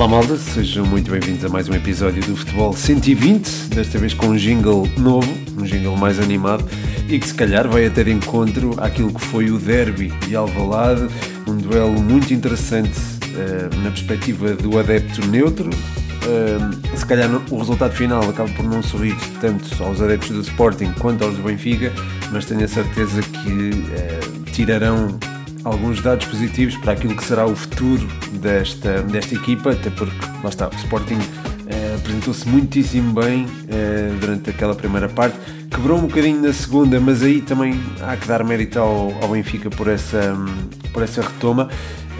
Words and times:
Olá 0.00 0.08
malta, 0.08 0.34
sejam 0.38 0.86
muito 0.86 1.10
bem-vindos 1.10 1.44
a 1.44 1.50
mais 1.50 1.68
um 1.68 1.74
episódio 1.74 2.22
do 2.22 2.34
Futebol 2.34 2.72
120, 2.72 3.68
desta 3.68 3.98
vez 3.98 4.14
com 4.14 4.28
um 4.28 4.34
jingle 4.34 4.88
novo, 4.96 5.30
um 5.58 5.62
jingle 5.62 5.94
mais 5.94 6.18
animado 6.18 6.64
e 7.06 7.18
que 7.18 7.26
se 7.26 7.34
calhar 7.34 7.68
vai 7.68 7.84
até 7.84 8.02
de 8.02 8.10
encontro 8.10 8.74
àquilo 8.78 9.12
que 9.12 9.20
foi 9.20 9.50
o 9.50 9.58
derby 9.58 10.08
de 10.26 10.34
Alvalade, 10.34 11.06
um 11.46 11.54
duelo 11.54 12.00
muito 12.00 12.32
interessante 12.32 12.98
uh, 12.98 13.76
na 13.82 13.90
perspectiva 13.90 14.54
do 14.54 14.78
adepto 14.78 15.20
neutro. 15.26 15.68
Uh, 15.68 16.96
se 16.96 17.04
calhar 17.04 17.28
o 17.50 17.58
resultado 17.58 17.92
final 17.92 18.22
acaba 18.26 18.48
por 18.54 18.64
não 18.64 18.82
sorrir 18.82 19.14
tanto 19.38 19.84
aos 19.84 20.00
adeptos 20.00 20.30
do 20.30 20.40
Sporting 20.40 20.94
quanto 20.98 21.24
aos 21.24 21.36
do 21.36 21.42
Benfica, 21.42 21.92
mas 22.32 22.46
tenho 22.46 22.64
a 22.64 22.68
certeza 22.68 23.20
que 23.20 23.70
uh, 23.70 24.44
tirarão 24.50 25.18
alguns 25.64 26.00
dados 26.00 26.26
positivos 26.26 26.76
para 26.76 26.92
aquilo 26.92 27.16
que 27.16 27.24
será 27.24 27.46
o 27.46 27.54
futuro 27.54 28.06
desta, 28.32 29.02
desta 29.02 29.34
equipa, 29.34 29.72
até 29.72 29.90
porque, 29.90 30.14
lá 30.42 30.48
está, 30.48 30.68
o 30.68 30.74
Sporting 30.76 31.18
eh, 31.68 31.96
apresentou-se 31.96 32.48
muitíssimo 32.48 33.20
bem 33.20 33.46
eh, 33.68 34.12
durante 34.20 34.50
aquela 34.50 34.74
primeira 34.74 35.08
parte, 35.08 35.36
quebrou 35.70 35.98
um 35.98 36.06
bocadinho 36.06 36.42
na 36.42 36.52
segunda, 36.52 36.98
mas 37.00 37.22
aí 37.22 37.40
também 37.40 37.80
há 38.00 38.16
que 38.16 38.26
dar 38.26 38.42
mérito 38.44 38.78
ao, 38.78 39.12
ao 39.22 39.28
Benfica 39.28 39.70
por 39.70 39.88
essa, 39.88 40.36
por 40.92 41.02
essa 41.02 41.22
retoma. 41.22 41.68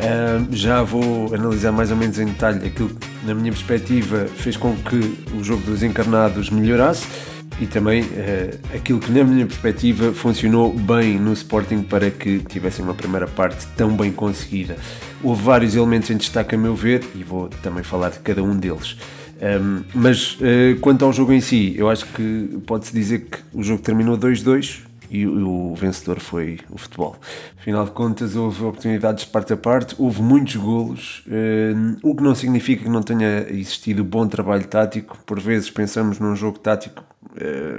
Uh, 0.01 0.47
já 0.51 0.83
vou 0.83 1.35
analisar 1.35 1.73
mais 1.73 1.91
ou 1.91 1.97
menos 1.97 2.19
em 2.19 2.25
detalhe 2.25 2.67
aquilo 2.67 2.89
que, 2.89 3.07
na 3.27 3.35
minha 3.35 3.53
perspectiva, 3.53 4.27
fez 4.35 4.57
com 4.57 4.75
que 4.75 4.97
o 5.35 5.45
jogo 5.45 5.63
dos 5.63 5.83
encarnados 5.83 6.49
melhorasse 6.49 7.07
e 7.61 7.67
também 7.67 8.03
uh, 8.03 8.75
aquilo 8.75 8.99
que, 8.99 9.13
na 9.13 9.23
minha 9.23 9.47
perspectiva, 9.47 10.13
funcionou 10.13 10.73
bem 10.73 11.19
no 11.19 11.33
Sporting 11.35 11.83
para 11.83 12.11
que 12.11 12.39
tivessem 12.41 12.83
uma 12.83 12.95
primeira 12.95 13.27
parte 13.27 13.67
tão 13.77 13.95
bem 13.95 14.11
conseguida. 14.11 14.77
Houve 15.23 15.43
vários 15.43 15.77
elementos 15.77 16.09
em 16.11 16.17
destaque, 16.17 16.55
a 16.55 16.59
meu 16.59 16.75
ver, 16.75 17.05
e 17.15 17.23
vou 17.23 17.49
também 17.63 17.83
falar 17.83 18.09
de 18.09 18.19
cada 18.21 18.43
um 18.43 18.57
deles. 18.57 18.97
Um, 19.43 19.83
mas 19.95 20.37
uh, 20.37 20.79
quanto 20.81 21.05
ao 21.05 21.13
jogo 21.13 21.33
em 21.33 21.41
si, 21.41 21.75
eu 21.77 21.91
acho 21.91 22.07
que 22.07 22.59
pode-se 22.67 22.93
dizer 22.95 23.27
que 23.27 23.39
o 23.53 23.63
jogo 23.63 23.83
terminou 23.83 24.17
2-2 24.17 24.81
e 25.11 25.27
o 25.27 25.75
vencedor 25.75 26.21
foi 26.21 26.61
o 26.71 26.79
futebol. 26.79 27.17
Afinal 27.59 27.85
de 27.85 27.91
contas, 27.91 28.37
houve 28.37 28.65
oportunidades 28.65 29.25
de 29.25 29.31
parte 29.31 29.53
a 29.53 29.57
parte, 29.57 29.95
houve 29.99 30.23
muitos 30.23 30.57
golos, 30.57 31.25
uh, 31.27 31.99
o 32.03 32.15
que 32.15 32.23
não 32.23 32.35
significa 32.35 32.85
que 32.85 32.91
não 32.91 33.03
tenha 33.03 33.47
existido 33.51 34.03
bom 34.05 34.27
trabalho 34.27 34.67
tático. 34.67 35.19
Por 35.27 35.41
vezes 35.41 35.71
pensamos 35.71 36.19
num 36.19 36.35
jogo 36.35 36.59
tático 36.59 37.03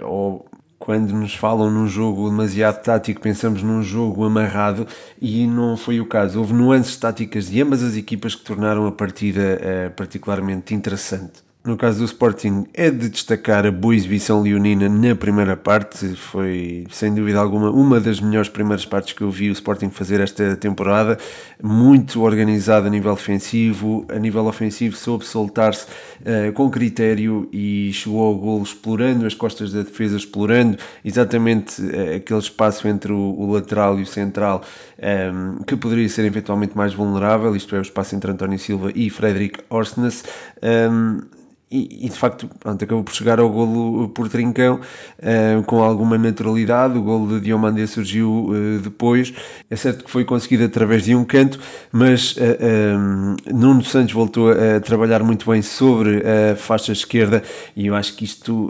ou 0.04 0.46
quando 0.82 1.14
nos 1.14 1.36
falam 1.36 1.70
num 1.70 1.88
jogo 1.88 2.28
demasiado 2.28 2.82
tático, 2.82 3.22
pensamos 3.22 3.62
num 3.62 3.84
jogo 3.84 4.26
amarrado 4.26 4.88
e 5.22 5.46
não 5.46 5.78
foi 5.78 6.02
o 6.02 6.08
caso. 6.08 6.40
Houve 6.40 6.54
nuances 6.54 6.98
táticas 6.98 7.50
de 7.50 7.62
ambas 7.62 7.84
as 7.84 7.96
equipas 7.96 8.34
que 8.34 8.44
tornaram 8.44 8.88
a 8.88 8.92
partida 8.92 9.60
uh, 9.62 9.92
particularmente 9.92 10.74
interessante. 10.74 11.51
No 11.64 11.78
caso 11.78 12.00
do 12.00 12.06
Sporting, 12.06 12.66
é 12.74 12.90
de 12.90 13.08
destacar 13.08 13.68
a 13.68 13.72
boa 13.72 13.96
exibição 13.96 14.42
leonina 14.42 14.90
na 14.90 15.16
primeira 15.16 15.56
parte. 15.56 16.16
Foi, 16.16 16.88
sem 16.90 17.14
dúvida 17.14 17.38
alguma, 17.38 17.70
uma 17.70 18.00
das 18.00 18.20
melhores 18.20 18.50
primeiras 18.50 18.84
partes 18.84 19.14
que 19.14 19.22
eu 19.22 19.30
vi 19.30 19.48
o 19.48 19.52
Sporting 19.52 19.92
fazer 19.92 20.20
esta 20.22 20.56
temporada. 20.56 21.20
Muito 21.62 22.24
organizado 22.24 22.88
a 22.88 22.90
nível 22.90 23.14
defensivo, 23.14 24.08
a 24.10 24.18
nível 24.18 24.48
ofensivo, 24.48 24.96
soube 24.96 25.24
soltar-se 25.24 25.86
uh, 25.86 26.52
com 26.54 26.68
critério 26.72 27.48
e 27.54 27.92
chegou 27.94 28.24
ao 28.24 28.36
golo 28.36 28.64
explorando 28.64 29.28
as 29.28 29.36
costas 29.36 29.72
da 29.72 29.84
defesa, 29.84 30.18
explorando 30.18 30.80
exatamente 31.06 31.80
uh, 31.80 32.16
aquele 32.16 32.40
espaço 32.40 32.88
entre 32.88 33.12
o, 33.12 33.36
o, 33.38 33.52
lateral 33.52 34.00
e 34.00 34.02
o 34.02 34.08
central 34.08 34.64
um, 34.98 35.06
ehm, 35.06 35.64
que 35.68 35.76
poderia 35.76 36.10
ser 36.10 36.26
eventualmente 36.26 36.76
mais 36.76 36.92
vulnerável, 36.92 37.56
isto 37.56 37.76
é, 37.76 37.80
o 37.80 37.84
espaço 37.84 38.16
entre 38.16 38.32
António 38.32 38.58
Silva 38.58 38.92
e 38.96 39.12
Frederic 39.12 39.60
Orsnes. 39.70 40.24
Um, 40.64 40.68
ehm, 40.68 41.41
e, 41.72 42.06
e, 42.06 42.10
de 42.10 42.18
facto 42.18 42.50
pronto, 42.60 42.84
acabou 42.84 43.04
por 43.04 43.14
chegar 43.14 43.40
ao 43.40 43.50
golo 43.50 44.10
por 44.10 44.28
trincão 44.28 44.82
uh, 45.20 45.64
com 45.64 45.82
alguma 45.82 46.18
naturalidade. 46.18 46.98
O 46.98 47.02
golo 47.02 47.40
de 47.40 47.46
Diomandé 47.46 47.88
surgiu 47.88 48.50
uh, 48.50 48.80
depois. 48.80 49.34
É 49.70 49.76
certo 49.76 50.04
que 50.04 50.12
foi 50.12 50.26
conseguido 50.26 50.66
através 50.66 51.06
de 51.06 51.16
um 51.16 51.24
canto, 51.24 51.60
mas 51.92 52.36
uh, 52.36 52.40
eh, 52.42 52.96
um, 52.98 53.36
Nuno 53.54 53.84
Santos 53.84 54.14
voltou 54.14 54.52
a, 54.52 54.80
trabalhar 54.82 55.24
muito 55.24 55.50
bem 55.50 55.62
sobre 55.62 56.24
a 56.26 56.56
faixa 56.56 56.92
esquerda 56.92 57.42
e 57.76 57.88
eu 57.88 57.96
acho 57.96 58.16
que 58.16 58.26
isto 58.26 58.70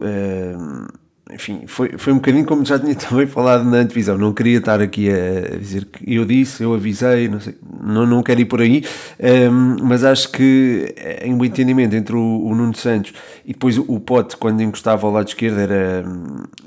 enfim, 1.31 1.63
foi, 1.65 1.97
foi 1.97 2.13
um 2.13 2.17
bocadinho 2.17 2.45
como 2.45 2.65
já 2.65 2.77
tinha 2.77 2.93
também 2.95 3.25
falado 3.25 3.63
na 3.63 3.77
antevisão. 3.77 4.17
Não 4.17 4.33
queria 4.33 4.57
estar 4.57 4.81
aqui 4.81 5.09
a 5.09 5.57
dizer 5.57 5.85
que 5.85 6.13
eu 6.13 6.25
disse, 6.25 6.63
eu 6.63 6.73
avisei, 6.73 7.27
não 7.27 7.39
sei, 7.39 7.55
não, 7.81 8.05
não 8.05 8.23
quero 8.23 8.41
ir 8.41 8.45
por 8.45 8.61
aí, 8.61 8.83
um, 9.51 9.77
mas 9.83 10.03
acho 10.03 10.31
que 10.31 10.93
em 11.21 11.33
um 11.33 11.43
entendimento 11.45 11.95
entre 11.95 12.15
o, 12.15 12.45
o, 12.45 12.55
Nuno 12.55 12.75
Santos 12.75 13.13
e 13.45 13.53
depois 13.53 13.77
o, 13.77 13.85
o 13.87 13.99
Pote, 13.99 14.35
quando 14.37 14.61
encostava 14.61 15.05
ao 15.07 15.13
lado 15.13 15.27
esquerdo, 15.27 15.59
era, 15.59 16.03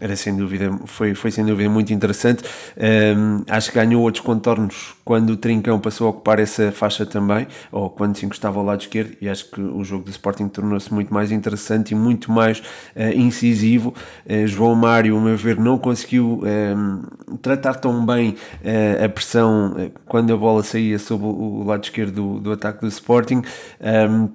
era 0.01 0.17
sem 0.17 0.35
dúvida, 0.37 0.71
foi, 0.87 1.15
foi 1.15 1.31
sem 1.31 1.45
dúvida 1.45 1.69
muito 1.69 1.93
interessante. 1.93 2.43
Um, 2.77 3.43
acho 3.49 3.71
que 3.71 3.75
ganhou 3.75 4.03
outros 4.03 4.25
contornos 4.25 4.95
quando 5.05 5.31
o 5.31 5.37
Trincão 5.37 5.79
passou 5.79 6.07
a 6.07 6.11
ocupar 6.11 6.39
essa 6.39 6.73
faixa 6.73 7.05
também, 7.05 7.47
ou 7.71 7.91
quando 7.91 8.17
se 8.17 8.25
encostava 8.25 8.59
ao 8.59 8.65
lado 8.65 8.81
esquerdo, 8.81 9.17
e 9.21 9.29
acho 9.29 9.51
que 9.51 9.61
o 9.61 9.85
jogo 9.85 10.05
do 10.05 10.11
Sporting 10.11 10.49
tornou-se 10.49 10.93
muito 10.93 11.13
mais 11.13 11.31
interessante 11.31 11.91
e 11.91 11.95
muito 11.95 12.33
mais 12.33 12.61
uh, 12.61 13.15
incisivo. 13.15 13.95
Uh, 14.27 14.47
João 14.55 14.75
Mário, 14.75 15.17
a 15.17 15.21
meu 15.21 15.37
ver, 15.37 15.59
não 15.59 15.79
conseguiu 15.79 16.43
um, 16.45 17.37
tratar 17.39 17.75
tão 17.75 18.05
bem 18.05 18.31
uh, 18.31 19.05
a 19.05 19.09
pressão 19.09 19.75
quando 20.07 20.33
a 20.33 20.37
bola 20.37 20.63
saía 20.63 20.99
sobre 20.99 21.27
o 21.27 21.63
lado 21.65 21.85
esquerdo 21.85 22.13
do, 22.13 22.41
do 22.41 22.53
ataque 22.53 22.81
do 22.81 22.89
Sporting. 22.89 23.43
Um, 23.81 24.29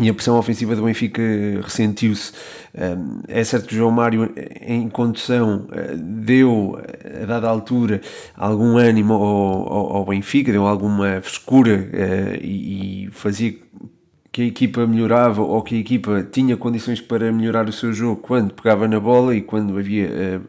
e 0.00 0.08
a 0.08 0.14
pressão 0.14 0.38
ofensiva 0.38 0.76
do 0.76 0.84
Benfica 0.84 1.22
ressentiu-se. 1.60 2.32
É 3.26 3.42
certo 3.42 3.66
que 3.66 3.74
o 3.74 3.78
João 3.78 3.90
Mário, 3.90 4.32
em 4.60 4.88
condução, 4.88 5.66
eh, 5.72 5.96
deu, 5.96 6.78
a 7.20 7.26
dada 7.26 7.48
altura, 7.48 8.00
algum 8.36 8.76
ânimo 8.76 9.14
ao, 9.14 10.04
Benfica, 10.04 10.52
deu 10.52 10.66
alguma 10.66 11.20
frescura 11.20 11.90
eh, 11.92 12.38
e 12.40 13.08
fazia 13.10 13.56
que 14.30 14.42
a 14.42 14.44
equipa 14.44 14.86
melhorava 14.86 15.42
ou 15.42 15.62
que 15.62 15.74
a 15.74 15.78
equipa 15.78 16.22
tinha 16.22 16.56
condições 16.56 17.00
para 17.00 17.32
melhorar 17.32 17.68
o 17.68 17.72
seu 17.72 17.92
jogo 17.92 18.20
quando 18.20 18.54
pegava 18.54 18.86
na 18.86 19.00
bola 19.00 19.34
e 19.34 19.42
quando 19.42 19.76
havia 19.78 20.06
eh, 20.06 20.40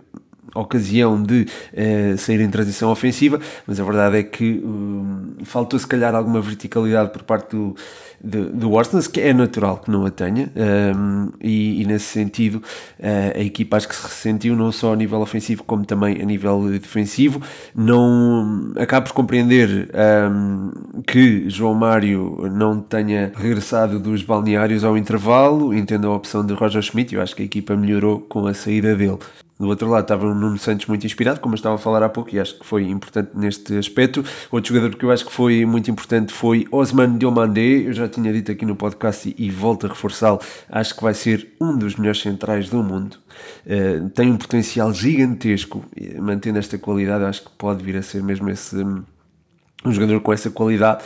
ocasião 0.55 1.21
de 1.21 1.45
uh, 1.73 2.17
sair 2.17 2.41
em 2.41 2.49
transição 2.49 2.91
ofensiva, 2.91 3.39
mas 3.65 3.79
a 3.79 3.83
verdade 3.83 4.17
é 4.17 4.23
que 4.23 4.61
um, 4.63 5.35
faltou 5.43 5.79
se 5.79 5.87
calhar 5.87 6.15
alguma 6.15 6.41
verticalidade 6.41 7.11
por 7.11 7.23
parte 7.23 7.55
do, 7.55 7.75
do, 8.23 8.49
do 8.49 8.71
Orsnes, 8.71 9.07
que 9.07 9.21
é 9.21 9.33
natural 9.33 9.77
que 9.77 9.91
não 9.91 10.05
a 10.05 10.11
tenha, 10.11 10.51
um, 10.95 11.31
e, 11.41 11.81
e, 11.81 11.85
nesse 11.85 12.05
sentido 12.05 12.55
uh, 12.99 13.38
a 13.38 13.41
equipa 13.41 13.77
acho 13.77 13.88
que 13.88 13.95
se 13.95 14.03
ressentiu 14.03 14.55
não 14.55 14.71
só 14.71 14.93
a 14.93 14.95
nível 14.95 15.19
ofensivo 15.21 15.63
como 15.63 15.85
também 15.85 16.21
a 16.21 16.25
nível 16.25 16.69
defensivo. 16.69 17.41
Não 17.75 18.73
acabo 18.77 19.07
por 19.07 19.13
compreender 19.13 19.89
um, 20.31 21.01
que 21.03 21.49
João 21.49 21.73
Mário 21.73 22.49
não 22.51 22.79
tenha 22.79 23.31
regressado 23.35 23.99
dos 23.99 24.23
balneários 24.23 24.83
ao 24.83 24.97
intervalo, 24.97 25.73
entendo 25.73 26.07
a 26.07 26.15
opção 26.15 26.45
de 26.45 26.53
Roger 26.53 26.81
Schmidt, 26.81 27.15
eu 27.15 27.21
acho 27.21 27.35
que 27.35 27.41
a 27.41 27.45
equipa 27.45 27.75
melhorou 27.75 28.19
com 28.19 28.47
a 28.47 28.53
saída 28.53 28.95
dele. 28.95 29.17
Do 29.59 29.67
outro 29.67 29.89
lado 29.89 30.03
estava 30.03 30.25
o 30.25 30.33
Nuno 30.33 30.57
Santos 30.57 30.85
muito 30.85 31.05
inspirado, 31.05 31.41
como 31.41 31.53
eu 31.53 31.57
estava 31.57 31.75
a 31.75 31.77
falar 31.77 32.01
há 32.01 32.07
pouco, 32.07 32.33
e 32.33 32.39
acho 32.39 32.57
que 32.57 32.65
foi 32.65 32.83
importante 32.83 33.31
neste 33.33 33.77
aspecto. 33.77 34.23
Outro 34.49 34.73
jogador 34.73 34.95
que 34.95 35.03
eu 35.03 35.11
acho 35.11 35.25
que 35.25 35.33
foi 35.33 35.65
muito 35.65 35.91
importante 35.91 36.31
foi 36.31 36.65
Osman 36.71 37.17
Diomandé. 37.17 37.87
Eu 37.87 37.91
já 37.91 38.07
tinha 38.07 38.31
dito 38.31 38.53
aqui 38.53 38.65
no 38.65 38.73
podcast 38.73 39.35
e, 39.37 39.51
volto 39.51 39.85
a 39.85 39.89
reforçá-lo. 39.89 40.39
Acho 40.69 40.95
que 40.95 41.03
vai 41.03 41.13
ser 41.13 41.55
um 41.59 41.77
dos 41.77 41.97
melhores 41.97 42.21
centrais 42.21 42.69
do 42.69 42.81
mundo. 42.81 43.17
Uh, 43.65 44.09
tem 44.11 44.31
um 44.31 44.37
potencial 44.37 44.93
gigantesco. 44.93 45.83
Mantendo 46.21 46.57
esta 46.57 46.77
qualidade, 46.77 47.25
acho 47.25 47.44
que 47.44 47.51
pode 47.57 47.83
vir 47.83 47.97
a 47.97 48.01
ser 48.01 48.23
mesmo 48.23 48.50
esse. 48.50 48.77
Um 48.77 49.91
jogador 49.91 50.21
com 50.21 50.31
essa 50.31 50.50
qualidade. 50.50 51.03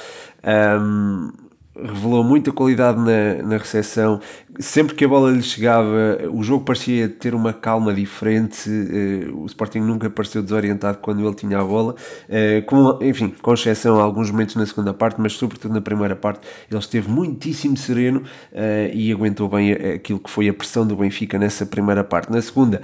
Um, 0.79 1.31
revelou 1.75 2.23
muita 2.23 2.51
qualidade 2.51 2.99
na, 2.99 3.41
na 3.43 3.57
recepção. 3.57 4.19
Sempre 4.59 4.93
que 4.93 5.03
a 5.03 5.07
bola 5.07 5.31
lhe 5.31 5.41
chegava, 5.41 6.19
o 6.31 6.43
jogo 6.43 6.63
parecia 6.63 7.09
ter 7.09 7.33
uma 7.33 7.51
calma 7.51 7.91
diferente. 7.91 8.69
Uh, 8.69 9.41
o 9.41 9.45
Sporting 9.47 9.79
nunca 9.79 10.09
pareceu 10.11 10.43
desorientado 10.43 10.99
quando 10.99 11.25
ele 11.25 11.33
tinha 11.33 11.57
a 11.57 11.63
bola. 11.63 11.95
Uh, 12.29 12.63
com, 12.65 12.99
enfim, 13.01 13.33
com 13.41 13.53
exceção 13.53 13.99
a 13.99 14.03
alguns 14.03 14.29
momentos 14.29 14.55
na 14.55 14.65
segunda 14.65 14.93
parte, 14.93 15.19
mas 15.19 15.33
sobretudo 15.33 15.73
na 15.73 15.81
primeira 15.81 16.15
parte, 16.15 16.41
ele 16.69 16.79
esteve 16.79 17.09
muitíssimo 17.09 17.75
sereno 17.75 18.19
uh, 18.19 18.93
e 18.93 19.11
aguentou 19.11 19.49
bem 19.49 19.71
aquilo 19.71 20.19
que 20.19 20.29
foi 20.29 20.47
a 20.47 20.53
pressão 20.53 20.85
do 20.85 20.95
Benfica 20.95 21.39
nessa 21.39 21.65
primeira 21.65 22.03
parte. 22.03 22.31
Na 22.31 22.41
segunda, 22.41 22.81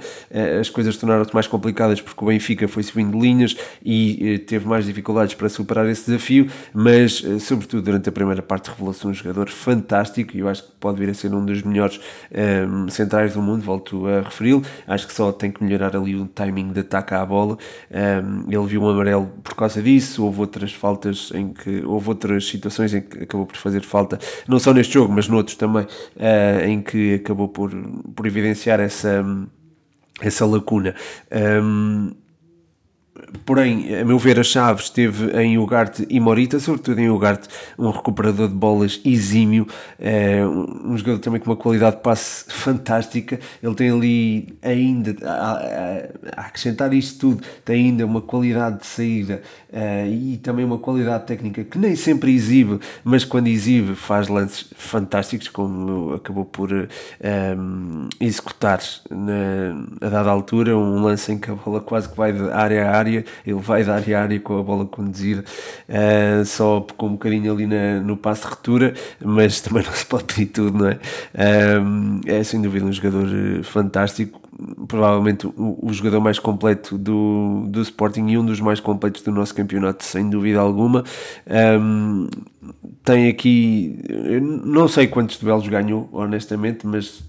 as 0.60 0.68
coisas 0.68 0.96
tornaram-se 0.96 1.32
mais 1.32 1.46
complicadas 1.46 2.00
porque 2.00 2.24
o 2.24 2.28
Benfica 2.28 2.66
foi 2.66 2.82
subindo 2.82 3.18
linhas 3.18 3.56
e 3.84 4.38
teve 4.46 4.66
mais 4.66 4.86
dificuldades 4.86 5.34
para 5.34 5.48
superar 5.48 5.88
esse 5.88 6.06
desafio, 6.06 6.48
mas 6.72 7.22
sobretudo 7.40 7.82
durante 7.82 8.08
a 8.08 8.12
primeira 8.12 8.42
parte 8.42 8.70
revelou-se 8.70 9.06
um 9.06 9.14
jogador 9.14 9.48
fantástico 9.48 10.36
e 10.36 10.40
eu 10.40 10.48
acho 10.48 10.64
que 10.64 10.70
pode 10.78 10.98
vir 10.98 11.10
a 11.10 11.14
ser 11.14 11.32
um 11.34 11.44
dos 11.44 11.59
dos 11.60 11.70
melhores 11.70 12.00
um, 12.68 12.88
centrais 12.88 13.34
do 13.34 13.42
mundo, 13.42 13.62
volto 13.62 14.06
a 14.06 14.22
referi-lo. 14.22 14.62
Acho 14.86 15.06
que 15.06 15.12
só 15.12 15.32
tem 15.32 15.50
que 15.50 15.62
melhorar 15.62 15.96
ali 15.96 16.16
o 16.16 16.26
timing 16.26 16.72
de 16.72 16.80
ataque 16.80 17.14
à 17.14 17.24
bola. 17.24 17.56
Um, 17.90 18.50
ele 18.50 18.66
viu 18.66 18.82
um 18.82 18.88
amarelo 18.88 19.26
por 19.42 19.54
causa 19.54 19.82
disso, 19.82 20.24
houve 20.24 20.40
outras 20.40 20.72
faltas 20.72 21.30
em 21.34 21.52
que 21.52 21.84
houve 21.84 22.08
outras 22.08 22.46
situações 22.46 22.94
em 22.94 23.02
que 23.02 23.24
acabou 23.24 23.46
por 23.46 23.56
fazer 23.56 23.82
falta, 23.82 24.18
não 24.48 24.58
só 24.58 24.72
neste 24.72 24.94
jogo, 24.94 25.12
mas 25.12 25.28
noutros 25.28 25.56
também, 25.56 25.84
uh, 25.84 26.64
em 26.66 26.80
que 26.80 27.14
acabou 27.14 27.48
por, 27.48 27.70
por 28.14 28.26
evidenciar 28.26 28.80
essa, 28.80 29.24
essa 30.20 30.46
lacuna. 30.46 30.94
Um, 31.62 32.12
Porém, 33.44 33.94
a 33.96 34.04
meu 34.04 34.18
ver, 34.18 34.38
a 34.38 34.42
chave 34.42 34.82
esteve 34.82 35.36
em 35.40 35.58
Ugarte 35.58 36.06
e 36.08 36.20
Morita, 36.20 36.58
sobretudo 36.60 37.00
em 37.00 37.10
Ugarte, 37.10 37.48
um 37.78 37.90
recuperador 37.90 38.48
de 38.48 38.54
bolas 38.54 39.00
exímio, 39.04 39.66
é, 39.98 40.44
um 40.46 40.96
jogador 40.96 41.18
também 41.18 41.40
com 41.40 41.50
uma 41.50 41.56
qualidade 41.56 41.96
de 41.96 42.02
passe 42.02 42.44
fantástica. 42.48 43.40
Ele 43.62 43.74
tem 43.74 43.90
ali 43.90 44.58
ainda, 44.62 45.16
a, 45.28 46.40
a 46.40 46.40
acrescentar 46.46 46.92
isto 46.92 47.18
tudo, 47.18 47.42
tem 47.64 47.86
ainda 47.86 48.06
uma 48.06 48.20
qualidade 48.20 48.80
de 48.80 48.86
saída 48.86 49.42
é, 49.72 50.06
e 50.08 50.36
também 50.38 50.64
uma 50.64 50.78
qualidade 50.78 51.26
técnica 51.26 51.64
que 51.64 51.78
nem 51.78 51.94
sempre 51.96 52.34
exibe, 52.34 52.80
mas 53.04 53.24
quando 53.24 53.48
exibe 53.48 53.94
faz 53.94 54.28
lances 54.28 54.72
fantásticos, 54.76 55.48
como 55.48 56.14
acabou 56.14 56.44
por 56.44 56.70
é, 56.72 57.56
executar 58.20 58.80
na, 59.10 60.06
a 60.06 60.08
dada 60.08 60.30
altura, 60.30 60.76
um 60.76 61.02
lance 61.02 61.32
em 61.32 61.38
que 61.38 61.50
a 61.50 61.54
bola 61.54 61.80
quase 61.80 62.08
que 62.08 62.16
vai 62.16 62.32
de 62.32 62.50
área 62.50 62.90
a 62.90 62.96
área 62.96 63.09
área, 63.10 63.24
ele 63.46 63.60
vai 63.60 63.84
da 63.84 63.96
área 63.96 64.40
com 64.40 64.58
a 64.58 64.62
bola 64.62 64.86
conduzida, 64.86 65.44
uh, 65.88 66.44
só 66.44 66.80
com 66.96 67.06
um 67.06 67.12
bocadinho 67.12 67.52
ali 67.52 67.66
na, 67.66 68.00
no 68.00 68.16
passe 68.16 68.42
de 68.42 68.48
retura, 68.48 68.94
mas 69.22 69.60
também 69.62 69.84
não 69.84 69.92
se 69.92 70.06
pode 70.06 70.24
pedir 70.24 70.46
tudo, 70.46 70.78
não 70.78 70.88
é? 70.88 70.94
Uh, 71.34 72.20
é 72.26 72.42
sem 72.44 72.60
dúvida 72.60 72.84
um 72.84 72.92
jogador 72.92 73.26
eh, 73.28 73.62
fantástico, 73.62 74.40
provavelmente 74.86 75.46
o, 75.46 75.78
o, 75.82 75.92
jogador 75.92 76.20
mais 76.20 76.38
completo 76.38 76.98
do, 76.98 77.64
do 77.66 77.80
Sporting 77.82 78.26
e 78.28 78.38
um 78.38 78.44
dos 78.44 78.60
mais 78.60 78.80
completos 78.80 79.22
do 79.22 79.32
nosso 79.32 79.54
campeonato, 79.54 80.04
sem 80.04 80.28
dúvida 80.28 80.60
alguma. 80.60 81.04
Um, 81.80 82.28
tem 83.02 83.28
aqui, 83.28 83.98
não 84.42 84.86
sei 84.86 85.06
quantos 85.06 85.38
duelos 85.38 85.66
ganhou, 85.66 86.08
honestamente, 86.12 86.86
mas 86.86 87.22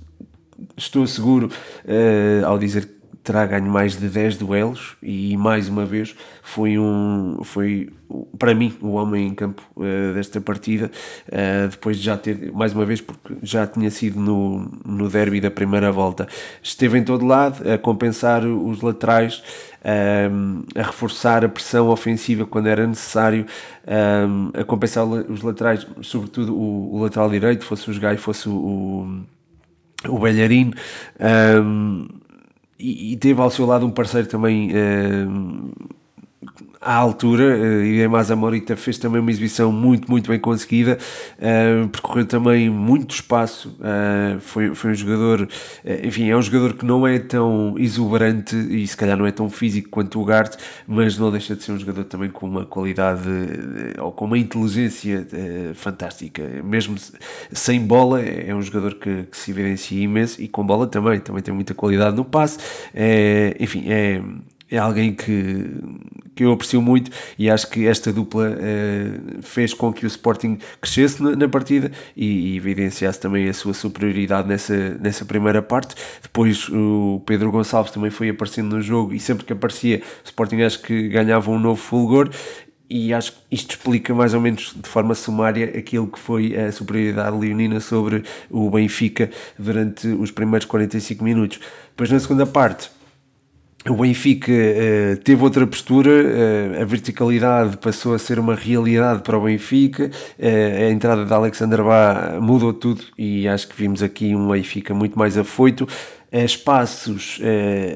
estou 0.77 1.07
seguro 1.07 1.49
uh, 1.85 2.45
ao 2.45 2.57
dizer 2.59 2.85
que 2.85 3.00
terá 3.23 3.45
ganho 3.45 3.69
mais 3.69 3.97
de 3.97 4.09
10 4.09 4.37
duelos 4.37 4.95
e 5.01 5.37
mais 5.37 5.69
uma 5.69 5.85
vez 5.85 6.15
foi 6.41 6.77
um 6.79 7.39
foi 7.43 7.89
para 8.37 8.53
mim 8.53 8.73
o 8.81 8.93
homem 8.93 9.27
em 9.27 9.35
campo 9.35 9.61
uh, 9.77 10.13
desta 10.13 10.41
partida 10.41 10.91
uh, 11.27 11.67
depois 11.69 11.97
de 11.97 12.03
já 12.03 12.17
ter 12.17 12.51
mais 12.51 12.73
uma 12.73 12.85
vez 12.85 12.99
porque 12.99 13.35
já 13.43 13.67
tinha 13.67 13.89
sido 13.91 14.19
no, 14.19 14.71
no 14.85 15.07
derby 15.09 15.39
da 15.39 15.51
primeira 15.51 15.91
volta. 15.91 16.27
Esteve 16.61 16.97
em 16.97 17.03
todo 17.03 17.25
lado 17.25 17.69
a 17.71 17.77
compensar 17.77 18.45
os 18.45 18.81
laterais 18.81 19.43
um, 19.83 20.63
eh, 20.75 20.79
a 20.79 20.83
reforçar 20.83 21.43
a 21.43 21.49
pressão 21.49 21.89
ofensiva 21.89 22.45
quando 22.45 22.67
era 22.67 22.85
necessário 22.85 23.45
um, 23.87 24.51
a 24.59 24.63
compensar 24.63 25.05
os 25.05 25.41
laterais 25.41 25.87
sobretudo 26.01 26.55
o, 26.55 26.95
o 26.95 27.01
lateral 27.01 27.29
direito 27.29 27.63
fosse 27.65 27.89
o 27.89 27.99
Gai 27.99 28.17
fosse 28.17 28.47
o, 28.47 28.53
o, 28.53 29.25
o 30.07 30.19
Belharino 30.19 30.73
um, 31.19 32.07
e, 32.81 33.13
e, 33.13 33.17
teve 33.17 33.39
ao 33.41 33.49
seu 33.49 33.65
lado 33.65 33.85
um 33.85 33.91
parceiro 33.91 34.27
também 34.27 34.71
uh, 34.71 35.71
à 36.81 36.95
altura, 36.95 37.85
e 37.85 38.03
a 38.03 38.35
Morita 38.35 38.75
fez 38.75 38.97
também 38.97 39.21
uma 39.21 39.29
exibição 39.29 39.71
muito, 39.71 40.09
muito 40.09 40.29
bem 40.29 40.39
conseguida, 40.39 40.97
uh, 41.37 41.87
percorreu 41.89 42.25
também 42.25 42.71
muito 42.71 43.13
espaço, 43.13 43.77
uh, 43.79 44.39
foi, 44.39 44.73
foi 44.73 44.89
um 44.89 44.95
jogador, 44.95 45.47
enfim, 46.03 46.29
é 46.29 46.35
um 46.35 46.41
jogador 46.41 46.73
que 46.73 46.83
não 46.83 47.05
é 47.05 47.19
tão 47.19 47.75
exuberante 47.77 48.55
e 48.55 48.87
se 48.87 48.97
calhar 48.97 49.15
não 49.15 49.27
é 49.27 49.31
tão 49.31 49.47
físico 49.47 49.89
quanto 49.89 50.19
o 50.19 50.25
Gart, 50.25 50.55
mas 50.87 51.19
não 51.19 51.29
deixa 51.29 51.55
de 51.55 51.63
ser 51.63 51.71
um 51.71 51.77
jogador 51.77 52.05
também 52.05 52.31
com 52.31 52.47
uma 52.47 52.65
qualidade 52.65 53.29
ou 53.99 54.11
com 54.11 54.25
uma 54.25 54.37
inteligência 54.37 55.27
fantástica, 55.75 56.41
mesmo 56.63 56.95
sem 57.51 57.79
bola, 57.79 58.21
é, 58.21 58.49
é 58.49 58.55
um 58.55 58.61
jogador 58.61 58.95
que, 58.95 59.23
que, 59.23 59.37
se 59.37 59.51
evidencia 59.51 60.01
imenso 60.01 60.41
e 60.41 60.47
com 60.47 60.65
bola 60.65 60.87
também, 60.87 61.19
também 61.19 61.43
tem 61.43 61.53
muita 61.53 61.75
qualidade 61.75 62.15
no 62.15 62.25
passe, 62.25 62.57
enfim, 63.59 63.83
é 63.87 64.21
é 64.71 64.77
alguém 64.77 65.13
que, 65.13 65.65
que 66.33 66.45
eu 66.45 66.53
aprecio 66.53 66.81
muito 66.81 67.11
e 67.37 67.49
acho 67.49 67.69
que 67.69 67.85
esta 67.85 68.11
dupla 68.13 68.51
uh, 68.51 69.41
fez 69.41 69.73
com 69.73 69.91
que 69.91 70.05
o 70.05 70.07
Sporting 70.07 70.57
crescesse 70.79 71.21
na, 71.21 71.35
na 71.35 71.49
partida 71.49 71.91
e, 72.15 72.53
e, 72.53 72.57
evidenciasse 72.57 73.19
também 73.19 73.49
a 73.49 73.53
sua 73.53 73.73
superioridade 73.73 74.47
nessa, 74.47 74.97
nessa 75.01 75.25
primeira 75.25 75.61
parte. 75.61 75.95
Depois 76.21 76.69
o 76.69 77.21
Pedro 77.25 77.51
Gonçalves 77.51 77.91
também 77.91 78.09
foi 78.09 78.29
aparecendo 78.29 78.75
no 78.75 78.81
jogo 78.81 79.13
e 79.13 79.19
sempre 79.19 79.43
que 79.43 79.51
aparecia 79.51 80.01
o 80.23 80.25
Sporting 80.25 80.61
acho 80.61 80.81
que 80.81 81.09
ganhava 81.09 81.51
um 81.51 81.59
novo 81.59 81.81
fulgor 81.81 82.29
e 82.89 83.13
acho 83.13 83.33
que 83.33 83.39
isto 83.51 83.71
explica 83.71 84.13
mais 84.13 84.33
ou 84.33 84.39
menos 84.39 84.73
de 84.75 84.87
forma 84.87 85.15
sumária 85.15 85.65
aquilo 85.77 86.07
que 86.07 86.19
foi 86.19 86.57
a 86.57 86.71
superioridade 86.71 87.37
leonina 87.37 87.79
sobre 87.79 88.23
o 88.49 88.69
Benfica 88.69 89.29
durante 89.57 90.07
os 90.07 90.31
primeiros 90.31 90.65
45 90.65 91.23
minutos. 91.23 91.59
Depois 91.89 92.09
na 92.09 92.19
segunda 92.19 92.45
parte 92.45 92.89
o 93.89 93.95
Benfica 93.95 94.51
uh, 94.51 95.17
teve 95.23 95.43
outra 95.43 95.65
postura, 95.65 96.11
uh, 96.11 96.81
a 96.81 96.85
verticalidade 96.85 97.77
passou 97.77 98.13
a 98.13 98.19
ser 98.19 98.37
uma 98.37 98.53
realidade 98.53 99.23
para 99.23 99.35
o 99.37 99.43
Benfica, 99.43 100.11
uh, 100.37 100.87
a 100.87 100.91
entrada 100.91 101.25
de 101.25 101.33
Alexander 101.33 101.83
Bá 101.83 102.37
mudou 102.39 102.73
tudo 102.73 103.03
e 103.17 103.47
acho 103.47 103.67
que 103.67 103.75
vimos 103.75 104.03
aqui 104.03 104.35
um 104.35 104.51
Benfica 104.51 104.93
muito 104.93 105.17
mais 105.17 105.37
afoito. 105.37 105.87
Espaços 106.31 107.41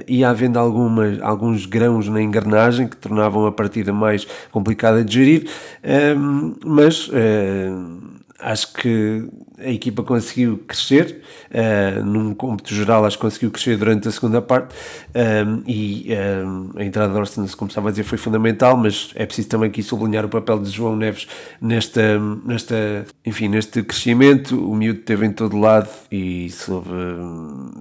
ia 0.10 0.28
havendo 0.28 0.60
algumas, 0.60 1.22
alguns 1.22 1.66
grãos 1.66 2.10
na 2.10 2.22
engrenagem 2.22 2.86
que 2.86 2.98
tornavam 2.98 3.46
a 3.46 3.52
partida 3.52 3.94
mais 3.94 4.28
complicada 4.52 5.06
de 5.06 5.14
gerir, 5.14 5.50
mas 6.66 7.10
acho 8.40 8.74
que 8.74 9.28
a 9.58 9.70
equipa 9.70 10.04
conseguiu 10.04 10.58
crescer, 10.68 11.22
uh, 11.52 12.04
num 12.04 12.34
cômputo 12.34 12.74
geral 12.74 13.06
acho 13.06 13.18
que 13.18 13.22
conseguiu 13.22 13.50
crescer 13.50 13.78
durante 13.78 14.08
a 14.08 14.12
segunda 14.12 14.42
parte 14.42 14.76
um, 15.16 15.20
ehm, 15.20 15.64
e 15.66 16.08
um, 16.10 16.14
ehm, 16.14 16.70
a 16.76 16.84
entrada 16.84 17.14
de 17.14 17.20
Orson, 17.20 17.48
como 17.56 17.70
estava 17.70 17.88
a 17.88 17.92
dizer, 17.92 18.04
foi 18.04 18.18
fundamental, 18.18 18.76
mas 18.76 19.12
é 19.16 19.26
preciso 19.26 19.48
também 19.48 19.70
aqui 19.70 19.82
sublinhar 19.82 20.26
o 20.26 20.30
papel 20.30 20.60
de 20.60 20.70
João 20.70 20.98
Neves 20.98 21.28
nesta, 21.62 22.20
nesta, 22.46 23.06
enfim, 23.26 23.48
neste 23.48 23.82
crescimento, 23.82 24.60
o 24.70 24.76
miúdo 24.76 25.00
esteve 25.00 25.26
em 25.26 25.32
todo 25.32 25.58
lado 25.58 25.90
e 26.12 26.50
soube, 26.50 26.90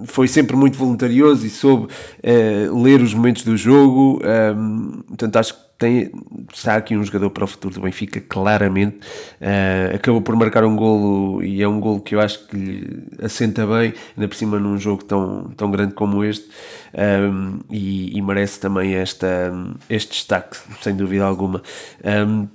foi 0.06 0.29
sempre 0.29 0.55
muito 0.55 0.79
voluntarioso 0.79 1.45
e 1.45 1.51
soube 1.51 1.87
uh, 1.87 2.83
ler 2.83 3.01
os 3.01 3.12
momentos 3.12 3.43
do 3.43 3.56
jogo, 3.56 4.23
um, 4.25 5.03
portanto 5.09 5.37
acho 5.37 5.55
que 5.55 5.63
tem, 5.79 6.10
está 6.53 6.77
aqui 6.77 6.96
um 6.96 7.05
jogador 7.05 7.31
para 7.31 7.44
o 7.44 7.46
futuro 7.46 7.75
do 7.75 7.81
Benfica, 7.81 8.20
claramente. 8.20 8.98
Uh, 9.41 9.94
acabou 9.94 10.22
por 10.22 10.37
marcar 10.37 10.65
um 10.65 10.77
golo 10.77 11.43
e 11.43 11.63
é 11.63 11.69
um 11.69 11.81
golo 11.81 12.01
que 12.01 12.15
eu 12.15 12.20
acho 12.20 12.46
que 12.46 12.56
lhe 12.56 13.03
assenta 13.22 13.67
bem, 13.67 13.93
ainda 14.17 14.29
por 14.29 14.34
cima 14.34 14.58
num 14.58 14.79
jogo 14.79 15.05
tão, 15.05 15.51
tão 15.56 15.70
grande 15.70 15.94
como 15.94 16.25
este, 16.25 16.48
um, 16.94 17.60
e, 17.70 18.17
e, 18.17 18.22
merece 18.22 18.60
também 18.60 18.94
esta, 18.94 19.53
este 19.89 20.13
destaque, 20.13 20.56
sem 20.81 20.94
dúvida 20.94 21.25
alguma. 21.25 21.63
Um, 22.05 22.48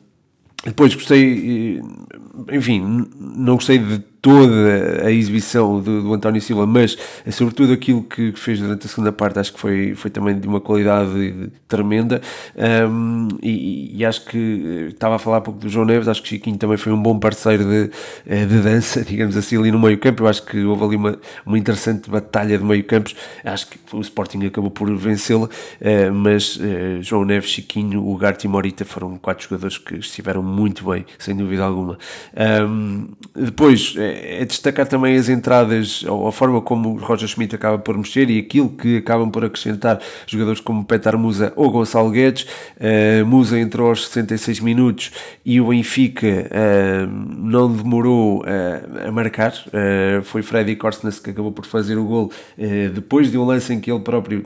depois 0.64 0.94
gostei, 0.94 1.82
enfim, 2.52 3.08
não 3.18 3.56
gostei 3.56 3.78
de 3.78 4.04
toda 4.22 5.06
a 5.06 5.12
exibição 5.12 5.80
do, 5.80 6.04
do, 6.04 6.14
António 6.14 6.42
Silva, 6.42 6.66
mas 6.66 6.98
é 7.26 7.32
sobretudo 7.32 7.74
aquilo 7.74 8.04
que 8.04 8.34
fez 8.34 8.60
durante 8.60 8.86
a 8.86 8.90
segunda 8.90 9.12
parte, 9.12 9.40
acho 9.40 9.54
que 9.54 9.60
foi, 9.60 9.96
foi 9.96 10.12
também 10.12 10.38
de 10.38 10.48
uma 10.48 10.60
qualidade 10.60 11.52
tremenda. 11.68 12.22
Um, 12.90 13.28
e, 13.42 13.98
e, 13.98 14.06
acho 14.06 14.26
que 14.26 14.90
estava 14.90 15.16
a 15.16 15.20
falar 15.20 15.40
um 15.40 15.42
pouco 15.42 15.60
do 15.60 15.70
João 15.70 15.86
Neves, 15.86 16.08
acho 16.08 16.22
que 16.22 16.30
Chiquinho 16.30 16.58
também 16.58 16.78
foi 16.78 16.92
um 16.92 17.02
bom 17.02 17.18
parceiro 17.18 17.64
de, 17.64 17.92
eh, 18.26 18.46
de 18.46 18.60
dança, 18.60 19.04
digamos 19.06 19.38
assim, 19.38 19.58
ali 19.58 19.72
no 19.72 19.80
meio-campo. 19.80 20.24
Eu 20.24 20.28
acho 20.28 20.44
que 20.46 20.64
houve 20.64 20.84
ali 20.84 20.96
uma, 20.96 21.18
uma 21.46 21.58
interessante 21.58 22.10
batalha 22.10 22.58
de 22.58 22.64
meio-campos. 22.64 23.16
Acho 23.44 23.68
que 23.70 23.80
o 23.94 24.02
Sporting 24.02 24.46
acabou 24.46 24.72
por 24.72 24.94
vencê-la, 24.98 25.46
uh, 25.46 26.14
mas 26.14 26.58
uh, 26.58 27.02
João 27.02 27.24
Neves, 27.24 27.50
Chiquinho, 27.50 28.06
Ugarte 28.06 28.48
e 28.48 28.50
Morita 28.50 28.84
foram 28.84 29.18
quatro 29.18 29.44
jogadores 29.44 29.78
que 29.78 29.96
estiveram 29.96 30.44
muito 30.44 30.90
bem, 30.90 31.06
sem 31.18 31.36
dúvida 31.36 31.64
alguma. 31.64 31.98
Um, 32.36 33.08
depois 33.36 33.96
é 34.10 34.46
destacar 34.46 34.88
também 34.88 35.16
as 35.16 35.30
entradas, 35.30 36.04
ou 36.04 36.28
a 36.28 36.32
forma 36.32 36.62
como 36.62 36.98
Roger 36.98 37.28
Schmidt 37.28 37.56
acaba 37.56 37.78
por 37.78 37.98
mexer 37.98 38.30
e 38.30 38.40
aquilo 38.40 38.70
que 38.70 38.98
acabam 38.98 39.30
por 39.30 39.46
acrescentar 39.46 40.00
jogadores 40.28 40.60
como 40.60 40.84
Petar 40.84 41.18
Musa 41.18 41.54
ou 41.56 41.70
Gonçalo 41.72 42.10
Guedes. 42.10 42.46
Uh, 42.78 43.26
Musa 43.26 43.60
entrou 43.60 43.90
aos 43.90 44.08
66 44.08 44.60
minutos 44.60 45.12
e 45.46 45.60
o 45.62 45.70
Benfica 45.70 46.28
uh, 46.28 47.08
não 47.08 47.72
demorou 47.72 48.42
uh, 48.42 49.08
a 49.08 49.12
marcar. 49.12 49.54
foi 50.24 50.42
Freddy 50.42 50.76
Korsnes 50.76 51.20
que 51.20 51.30
acabou 51.30 51.52
por 51.52 51.66
fazer 51.66 51.98
o 51.98 52.06
gol 52.06 52.32
depois 52.94 53.32
de 53.32 53.38
um 53.38 53.46
lance 53.46 53.74
em 53.74 53.80
que 53.80 53.92
ele 53.92 54.02
próprio 54.02 54.46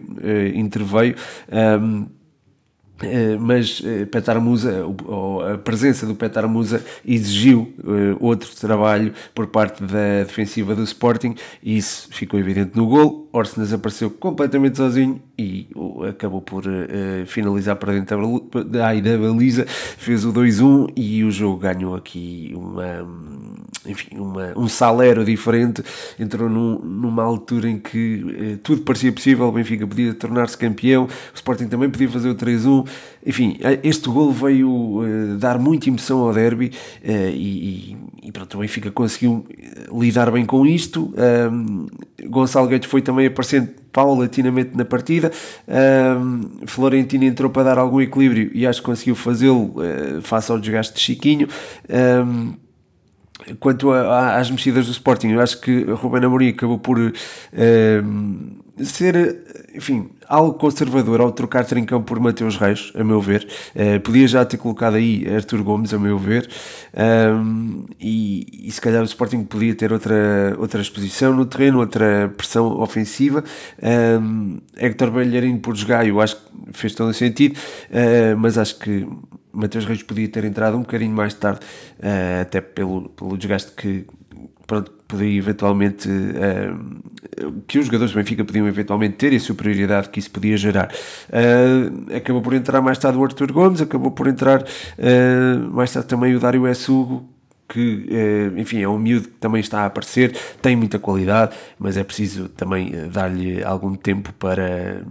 interveio. 0.53 1.15
Uh, 3.01 3.39
mas 3.39 3.79
uh, 3.79 4.05
Petar 4.07 4.39
Musa, 4.39 4.85
ou, 4.85 5.45
a 5.45 5.57
presença 5.57 6.05
do 6.05 6.13
Petar 6.13 6.47
Musa 6.47 6.83
exigiu 7.05 7.73
uh, 7.79 8.17
outro 8.19 8.49
trabalho 8.55 9.13
por 9.33 9.47
parte 9.47 9.83
da 9.83 10.23
defensiva 10.23 10.75
do 10.75 10.83
Sporting. 10.83 11.35
E 11.61 11.75
isso 11.75 12.07
ficou 12.11 12.39
evidente 12.39 12.77
no 12.77 12.85
gol. 12.87 13.27
Orsnes 13.33 13.73
apareceu 13.73 14.11
completamente 14.11 14.77
sozinho 14.77 15.19
e 15.37 15.67
acabou 16.07 16.39
por 16.39 16.63
finalizar 17.25 17.75
para 17.77 17.93
dentro 17.93 18.47
da, 18.63 18.93
da 18.93 19.17
baliza, 19.17 19.65
fez 19.65 20.23
o 20.23 20.31
2-1 20.31 20.93
e 20.95 21.23
o 21.23 21.31
jogo 21.31 21.57
ganhou 21.57 21.95
aqui 21.95 22.53
uma, 22.55 23.07
enfim, 23.87 24.15
uma, 24.15 24.53
um 24.55 24.67
salero 24.67 25.25
diferente. 25.25 25.83
Entrou 26.19 26.47
num, 26.47 26.77
numa 26.77 27.23
altura 27.23 27.67
em 27.67 27.79
que 27.79 28.59
tudo 28.61 28.83
parecia 28.83 29.11
possível, 29.11 29.47
o 29.47 29.51
Benfica 29.51 29.87
podia 29.87 30.13
tornar-se 30.13 30.55
campeão, 30.55 31.05
o 31.05 31.35
Sporting 31.35 31.65
também 31.67 31.89
podia 31.89 32.07
fazer 32.07 32.29
o 32.29 32.35
3-1 32.35 32.87
enfim, 33.25 33.57
este 33.83 34.09
gol 34.09 34.31
veio 34.31 34.69
uh, 34.69 35.37
dar 35.37 35.57
muita 35.57 35.87
emoção 35.87 36.19
ao 36.19 36.33
derby 36.33 36.71
uh, 37.03 37.09
e, 37.29 37.97
e, 38.21 38.31
pronto, 38.31 38.57
o 38.57 38.59
Benfica 38.59 38.91
conseguiu 38.91 39.45
eh, 39.49 39.85
lidar 39.93 40.31
bem 40.31 40.45
com 40.45 40.65
isto. 40.65 41.13
Um, 41.51 41.87
Gonçalo 42.25 42.67
Guedes 42.67 42.89
foi 42.89 43.01
também 43.01 43.27
aparecendo 43.27 43.69
paulatinamente 43.91 44.75
na 44.75 44.83
partida. 44.85 45.31
Um, 45.67 46.65
Florentino 46.65 47.23
entrou 47.23 47.49
para 47.49 47.63
dar 47.63 47.77
algum 47.77 48.01
equilíbrio 48.01 48.49
e 48.53 48.65
acho 48.65 48.79
que 48.79 48.85
conseguiu 48.85 49.15
fazê-lo 49.15 49.75
uh, 49.77 50.21
face 50.21 50.51
ao 50.51 50.59
desgaste 50.59 50.95
de 50.95 50.99
Chiquinho. 50.99 51.47
Um, 51.89 52.53
quanto 53.59 53.91
a, 53.91 54.01
a, 54.01 54.39
às 54.39 54.49
mexidas 54.49 54.85
do 54.85 54.91
Sporting, 54.91 55.29
eu 55.29 55.41
acho 55.41 55.59
que 55.61 55.83
Ruben 55.83 56.23
Amorim 56.23 56.49
acabou 56.49 56.79
por 56.79 56.97
ser, 58.77 59.67
enfim, 59.75 60.09
algo 60.27 60.53
conservador 60.53 61.21
ao 61.21 61.31
trocar 61.31 61.65
Trincão 61.65 62.01
por 62.01 62.19
Mateus 62.19 62.57
Reis, 62.57 62.91
a 62.95 63.03
meu 63.03 63.21
ver. 63.21 63.47
Uh, 63.75 63.99
podia 63.99 64.27
já 64.27 64.43
ter 64.43 64.57
colocado 64.57 64.95
aí 64.95 65.25
Artur 65.33 65.63
Gomes, 65.63 65.93
a 65.93 65.99
meu 65.99 66.17
ver. 66.17 66.49
Um, 66.93 67.85
e, 67.99 68.67
e, 68.67 68.71
se 68.71 68.81
calhar 68.81 69.01
o 69.01 69.05
Sporting 69.05 69.43
podia 69.43 69.75
ter 69.75 69.93
outra, 69.93 70.55
outra 70.57 70.81
exposição 70.81 71.35
no 71.35 71.45
terreno, 71.45 71.79
outra 71.79 72.33
pressão 72.35 72.79
ofensiva. 72.81 73.43
Um, 74.21 74.59
Hector 74.75 75.11
Belharino 75.11 75.59
por 75.59 75.75
jogar, 75.75 76.07
eu 76.07 76.19
acho 76.19 76.37
que 76.37 76.41
fez 76.71 76.95
todo 76.95 77.09
o 77.09 77.13
sentido, 77.13 77.57
uh, 77.57 78.37
mas 78.37 78.57
acho 78.57 78.79
que 78.79 79.07
Mateus 79.51 79.85
Reis 79.85 80.01
podia 80.01 80.27
ter 80.27 80.45
entrado 80.45 80.75
um 80.75 80.81
bocadinho 80.81 81.15
mais 81.15 81.35
tarde, 81.35 81.59
uh, 81.99 82.41
até 82.41 82.59
pelo, 82.59 83.09
pelo 83.09 83.37
desgaste 83.37 83.71
que 83.73 84.05
pronto, 84.65 84.91
podia 85.13 85.37
eventualmente 85.37 86.09
uh, 86.09 87.53
que 87.67 87.79
os 87.79 87.85
jogadores 87.85 88.11
do 88.11 88.17
Benfica 88.17 88.43
podiam 88.43 88.67
eventualmente 88.67 89.15
ter 89.15 89.33
e 89.33 89.37
a 89.37 89.39
superioridade 89.39 90.09
que 90.09 90.19
isso 90.19 90.31
podia 90.31 90.57
gerar. 90.57 90.91
Uh, 91.29 92.15
acabou 92.15 92.41
por 92.41 92.53
entrar 92.53 92.81
mais 92.81 92.97
tarde 92.97 93.17
o 93.17 93.23
Arthur 93.23 93.51
Gomes, 93.51 93.81
acabou 93.81 94.11
por 94.11 94.27
entrar 94.27 94.61
uh, 94.63 95.71
mais 95.71 95.91
tarde 95.91 96.07
também 96.07 96.35
o 96.35 96.39
Dário 96.39 96.65
S. 96.67 96.91
Hugo, 96.91 97.29
que, 97.69 98.07
enfim, 98.57 98.81
é 98.81 98.87
um 98.87 98.99
miúdo 98.99 99.29
que 99.29 99.35
também 99.39 99.59
está 99.59 99.81
a 99.81 99.85
aparecer, 99.87 100.35
tem 100.61 100.75
muita 100.75 100.99
qualidade, 100.99 101.55
mas 101.79 101.97
é 101.97 102.03
preciso 102.03 102.47
também 102.49 102.91
dar-lhe 103.11 103.63
algum 103.63 103.95
tempo 103.95 104.31
para 104.33 105.01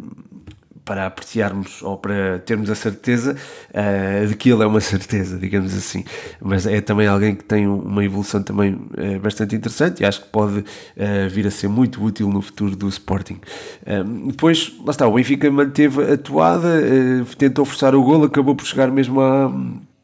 para 0.92 1.06
apreciarmos 1.06 1.80
ou 1.80 1.96
para 1.96 2.38
termos 2.40 2.68
a 2.68 2.74
certeza 2.74 3.34
uh, 3.70 4.26
de 4.26 4.36
que 4.36 4.50
ele 4.50 4.62
é 4.62 4.66
uma 4.66 4.80
certeza, 4.82 5.38
digamos 5.38 5.74
assim. 5.74 6.04
Mas 6.38 6.66
é 6.66 6.82
também 6.82 7.06
alguém 7.06 7.34
que 7.34 7.44
tem 7.44 7.66
uma 7.66 8.04
evolução 8.04 8.42
também 8.42 8.74
uh, 8.74 9.18
bastante 9.22 9.56
interessante 9.56 10.02
e 10.02 10.04
acho 10.04 10.20
que 10.20 10.28
pode 10.28 10.58
uh, 10.58 10.64
vir 11.30 11.46
a 11.46 11.50
ser 11.50 11.68
muito 11.68 12.04
útil 12.04 12.28
no 12.28 12.42
futuro 12.42 12.76
do 12.76 12.90
Sporting. 12.90 13.40
depois, 14.26 14.70
lá 14.84 14.90
está, 14.90 15.06
o 15.06 15.14
Benfica 15.14 15.50
manteve 15.50 16.12
a 16.12 16.18
toada, 16.18 16.68
tentou 17.38 17.64
forçar 17.64 17.94
o 17.94 18.02
gol, 18.02 18.24
acabou 18.24 18.54
por 18.54 18.66
chegar 18.66 18.90
mesmo 18.90 19.18
à, 19.18 19.50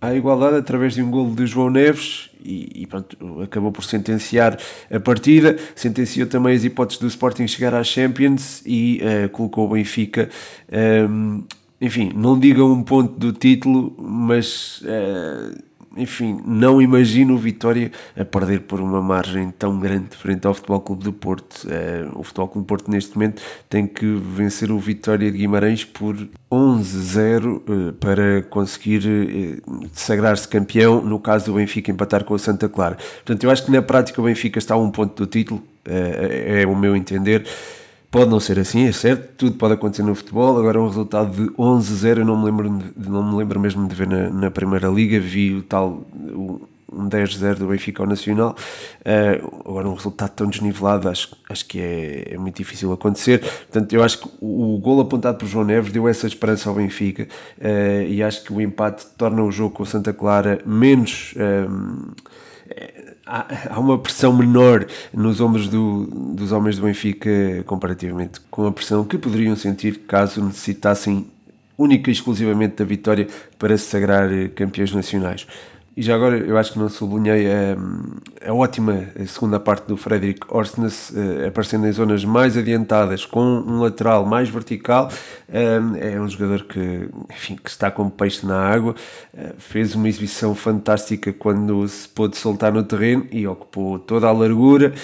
à 0.01 0.15
igualdade 0.15 0.57
através 0.57 0.95
de 0.95 1.03
um 1.03 1.11
gol 1.11 1.35
de 1.35 1.47
João 1.47 1.71
Neves 1.71 2.31
e, 2.45 2.83
e 2.83 2.87
pronto, 2.87 3.17
acabou 3.43 3.73
por 3.73 3.85
sentenciar 3.85 4.59
a 4.91 5.01
partida, 5.01 5.57
sentenciou 5.75 6.27
também 6.27 6.55
as 6.55 6.65
hipóteses 6.65 7.01
do 7.01 7.07
Sporting 7.09 7.47
chegar 7.47 7.75
às 7.75 7.89
Champions 7.89 8.63
e 8.65 9.01
uh, 9.03 9.29
colocou 9.31 9.67
o 9.67 9.71
Benfica, 9.75 10.29
um, 10.71 10.77
ehm, 10.77 11.45
enfim, 11.81 12.13
não 12.15 12.39
diga 12.39 12.65
um 12.65 12.83
ponto 12.83 13.19
do 13.19 13.33
título, 13.33 13.95
mas 13.99 14.83
uh, 14.83 15.68
enfim, 15.99 16.41
não 16.47 16.81
imagino 16.81 17.35
o 17.35 17.39
Vitória 17.39 17.91
a 18.17 18.25
perder 18.25 18.61
por 18.61 18.81
uma 18.81 19.03
margem 19.03 19.51
tão 19.51 19.79
grande 19.79 20.17
frente 20.17 20.47
ao 20.47 20.55
Futebol 20.55 20.81
Clube 20.81 21.05
do 21.05 21.13
Porto. 21.13 21.65
Uh, 21.65 22.19
o 22.19 22.23
Futebol 22.23 22.49
Clube 22.49 22.65
do 22.65 22.69
Porto 22.69 22.91
neste 22.91 23.15
momento 23.15 23.43
tem 23.69 23.87
que 23.87 24.07
vencer 24.07 24.71
o 24.71 24.79
Vitória 24.79 25.31
de 25.31 25.39
Guimarães 25.39 25.85
por 25.85 26.17
11-0 26.51 27.47
uh, 27.47 27.93
para 27.95 28.43
conseguir 28.43 29.03
uh, 29.07 29.89
sagrar-se 29.93 30.47
campeão, 30.47 31.03
no 31.03 31.19
caso 31.19 31.47
do 31.47 31.55
Benfica 31.55 31.91
empatar 31.91 32.25
com 32.25 32.35
o 32.35 32.39
Santa 32.39 32.69
Clara. 32.69 32.97
Portanto, 32.97 33.45
eu 33.45 33.51
acho 33.51 33.65
que 33.65 33.71
na 33.71 33.83
prática 33.83 34.21
o 34.21 34.25
Benfica 34.25 34.59
está 34.59 34.75
a 34.75 34.79
um 34.79 34.91
ponto 34.91 35.15
do 35.15 35.27
título, 35.27 35.63
é 35.85 36.67
o 36.67 36.77
meu 36.77 36.95
entender. 36.95 37.45
Pode 38.11 38.31
não 38.31 38.41
ser 38.41 38.59
assim, 38.59 38.87
é 38.87 38.93
certo, 38.93 39.35
tudo 39.37 39.57
pode 39.57 39.75
acontecer 39.75 40.03
no 40.03 40.15
futebol. 40.15 40.59
Agora, 40.59 40.81
um 40.81 40.87
resultado 40.87 41.31
de 41.31 41.51
11-0, 41.53 42.19
eu 42.19 42.25
não 42.25 42.39
me 42.39 42.47
lembro, 42.47 42.83
não 42.97 43.31
me 43.31 43.37
lembro 43.37 43.61
mesmo 43.61 43.87
de 43.87 43.95
ver 43.95 44.07
na, 44.07 44.31
na 44.31 44.51
Primeira 44.51 44.89
Liga. 44.89 45.21
Vi 45.21 45.55
o 45.55 45.63
tal 45.63 46.07
um 46.91 47.09
10-0 47.09 47.57
do 47.57 47.67
Benfica 47.67 48.03
ao 48.03 48.09
Nacional. 48.09 48.57
Uh, 49.01 49.61
agora, 49.69 49.89
um 49.89 49.95
resultado 49.95 50.31
tão 50.31 50.49
desnivelado, 50.49 51.09
acho, 51.09 51.37
acho 51.49 51.67
que 51.67 51.79
é, 51.79 52.35
é, 52.35 52.39
muito 52.39 52.57
difícil 52.57 52.93
acontecer. 52.93 53.41
Portanto, 53.41 53.93
eu 53.93 54.03
acho 54.03 54.21
que 54.21 54.29
o, 54.41 54.75
o 54.75 54.79
gol 54.79 55.01
apontado 55.01 55.39
por 55.39 55.47
João 55.47 55.65
Neves 55.65 55.93
deu 55.93 56.09
essa 56.09 56.27
esperança 56.27 56.69
ao 56.69 56.75
Benfica 56.75 57.29
uh, 57.59 58.09
e 58.09 58.23
acho 58.23 58.43
que 58.43 58.53
o 58.53 58.61
empate 58.61 59.07
torna 59.17 59.43
o 59.43 59.53
jogo 59.53 59.75
com 59.75 59.83
o 59.83 59.87
Santa 59.87 60.13
Clara 60.13 60.61
menos. 60.65 61.35
Um, 61.37 62.13
há, 63.29 63.79
uma 63.79 63.99
pressão 63.99 64.33
menor 64.35 64.87
nos 65.13 65.41
ombros 65.41 65.69
do, 65.69 66.07
dos 66.35 66.51
homens 66.51 66.77
do 66.77 66.83
Benfica 66.83 67.31
comparativamente 67.67 68.41
com 68.51 68.67
a 68.67 68.73
pressão 68.73 69.05
que 69.05 69.19
poderiam 69.19 69.55
sentir 69.55 69.99
caso 70.01 70.43
necessitassem 70.43 71.27
única 71.77 72.11
e 72.11 72.13
exclusivamente 72.13 72.77
da 72.77 72.85
vitória 72.85 73.29
para 73.59 73.77
se 73.77 73.85
sagrar 73.85 74.29
campeões 74.55 74.93
nacionais. 74.93 75.47
E 75.99 76.03
já 76.03 76.15
agora 76.15 76.39
eu 76.39 76.57
acho 76.57 76.75
que 76.75 76.79
não 76.79 76.89
sublinhei 76.89 77.49
a, 77.51 78.51
a 78.51 78.55
ótima 78.55 79.09
segunda 79.27 79.59
parte 79.59 79.89
do 79.89 79.97
Frederick 79.97 80.47
Orsnes, 80.49 81.11
uh, 81.11 81.49
aparecendo 81.49 81.89
em 81.89 81.91
zonas 81.91 82.25
mais 82.25 82.57
adiantadas, 82.57 83.27
com 83.27 83.41
um 83.41 83.81
lateral 83.81 84.25
mais 84.25 84.49
vertical. 84.49 85.11
Uh, 85.49 85.97
é 85.97 86.21
um 86.21 86.29
jogador 86.29 86.63
que, 86.67 87.11
enfim, 87.29 87.57
que 87.57 87.69
está 87.69 87.91
como 87.91 88.13
peixe 88.13 88.47
na 88.47 88.57
água. 88.57 88.95
Uh, 89.35 89.55
fez 89.59 89.97
uma 89.97 90.09
exibição 90.09 90.55
fantástica 90.55 91.33
quando 91.33 91.89
se 91.89 92.09
pôde 92.09 92.37
soltar 92.37 92.73
no 92.73 92.85
terreno 92.85 93.27
e 93.33 93.45
ocupou 93.49 93.99
toda 93.99 94.29
a 94.29 94.31
largura. 94.31 94.95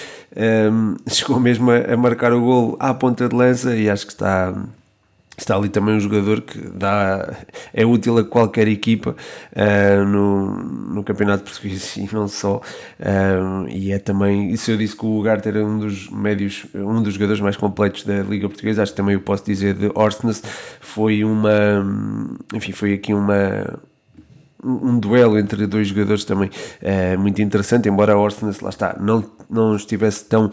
chegou 1.11 1.41
mesmo 1.41 1.71
a, 1.71 1.93
a 1.93 1.97
marcar 1.97 2.31
o 2.31 2.39
golo 2.39 2.77
à 2.79 2.93
ponta 2.93 3.27
de 3.27 3.35
lança 3.35 3.75
e 3.75 3.89
acho 3.89 4.05
que 4.05 4.13
está 4.13 4.53
Está 5.37 5.55
ali 5.55 5.67
também 5.67 5.95
um 5.95 5.99
jogador 5.99 6.41
que 6.41 6.57
dá, 6.69 7.37
é 7.73 7.85
útil 7.85 8.17
a 8.17 8.23
qualquer 8.23 8.67
equipa 8.69 9.15
uh, 9.51 10.05
no, 10.05 10.55
no 10.95 11.03
campeonato 11.03 11.43
português 11.43 11.97
e 11.97 12.07
não 12.13 12.27
só. 12.27 12.61
Uh, 12.99 13.67
e 13.69 13.91
é 13.91 13.99
também, 13.99 14.51
isso 14.51 14.71
eu 14.71 14.77
disse 14.77 14.95
que 14.95 15.05
o 15.05 15.21
Garter 15.21 15.57
é 15.57 15.63
um 15.63 15.79
dos 15.79 16.09
médios, 16.09 16.65
um 16.73 17.03
dos 17.03 17.15
jogadores 17.15 17.41
mais 17.41 17.57
completos 17.57 18.03
da 18.03 18.21
Liga 18.21 18.47
Portuguesa, 18.47 18.81
acho 18.83 18.93
que 18.93 18.97
também 18.97 19.13
eu 19.13 19.21
posso 19.21 19.45
dizer 19.45 19.73
de 19.73 19.91
Orsnes. 19.93 20.41
Foi 20.79 21.23
uma, 21.25 21.85
enfim, 22.53 22.71
foi 22.71 22.93
aqui 22.93 23.13
uma, 23.13 23.77
um 24.63 24.97
duelo 24.97 25.37
entre 25.37 25.67
dois 25.67 25.89
jogadores 25.89 26.23
também 26.23 26.49
uh, 26.49 27.19
muito 27.19 27.41
interessante, 27.41 27.89
embora 27.89 28.17
Orsnes, 28.17 28.61
lá 28.61 28.69
está, 28.69 28.95
não, 28.99 29.23
não 29.49 29.75
estivesse 29.75 30.23
tão 30.25 30.49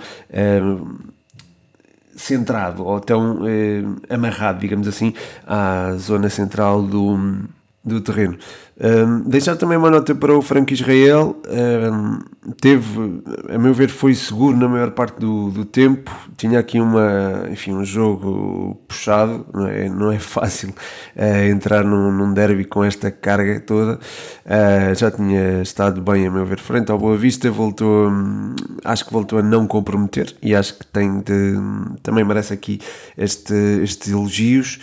centrado 2.16 2.85
ou 2.85 3.00
tão 3.00 3.47
eh, 3.47 3.83
amarrado, 4.09 4.61
digamos 4.61 4.87
assim, 4.87 5.14
à 5.47 5.92
zona 5.97 6.28
central 6.28 6.83
do, 6.83 7.45
do 7.85 8.00
terreno. 8.00 8.38
Um, 8.83 9.21
deixar 9.29 9.55
também 9.55 9.79
uma 9.79 9.89
nota 9.89 10.12
para 10.12 10.37
o 10.37 10.43
Franco 10.43 10.73
Israel, 10.73 11.41
um, 11.49 12.19
teve, 12.61 13.23
a 13.49 13.57
meu 13.57 13.73
ver, 13.73 13.89
foi 13.89 14.12
seguro 14.12 14.57
na 14.57 14.67
maior 14.67 14.91
parte 14.91 15.21
do, 15.21 15.51
do 15.51 15.65
tempo. 15.65 16.11
Tinha 16.37 16.59
aqui 16.59 16.81
uma, 16.81 17.47
enfim, 17.49 17.75
um 17.75 17.85
jogo 17.85 18.83
puxado, 18.89 19.47
não 19.55 19.69
é, 19.69 19.89
não 19.89 20.11
é 20.11 20.19
fácil 20.21 20.71
uh, 20.71 21.49
entrar 21.49 21.85
num, 21.85 22.11
num 22.11 22.35
derby 22.35 22.65
com 22.65 22.83
esta 22.83 23.09
carga 23.09 23.61
toda. 23.61 24.01
Uh, 24.45 24.95
já 24.97 25.12
tinha 25.12 25.62
estado 25.62 26.03
bem, 26.03 26.27
a 26.27 26.31
meu 26.31 26.45
ver, 26.45 26.59
frente 26.59 26.91
ao 26.91 26.99
Boa 26.99 27.17
Vista, 27.17 27.49
voltou, 27.53 28.09
um, 28.09 28.57
acho 28.85 29.05
que 29.05 29.12
voltou 29.12 29.39
a 29.39 29.43
não 29.43 29.65
comprometer 29.65 30.35
e 30.43 30.57
acho 30.57 30.77
que 30.77 30.87
tem 30.87 31.21
de, 31.21 31.55
também 32.03 32.25
merece 32.25 32.53
aqui 32.53 32.81
este, 33.17 33.55
estes 33.81 34.11
elogios. 34.11 34.81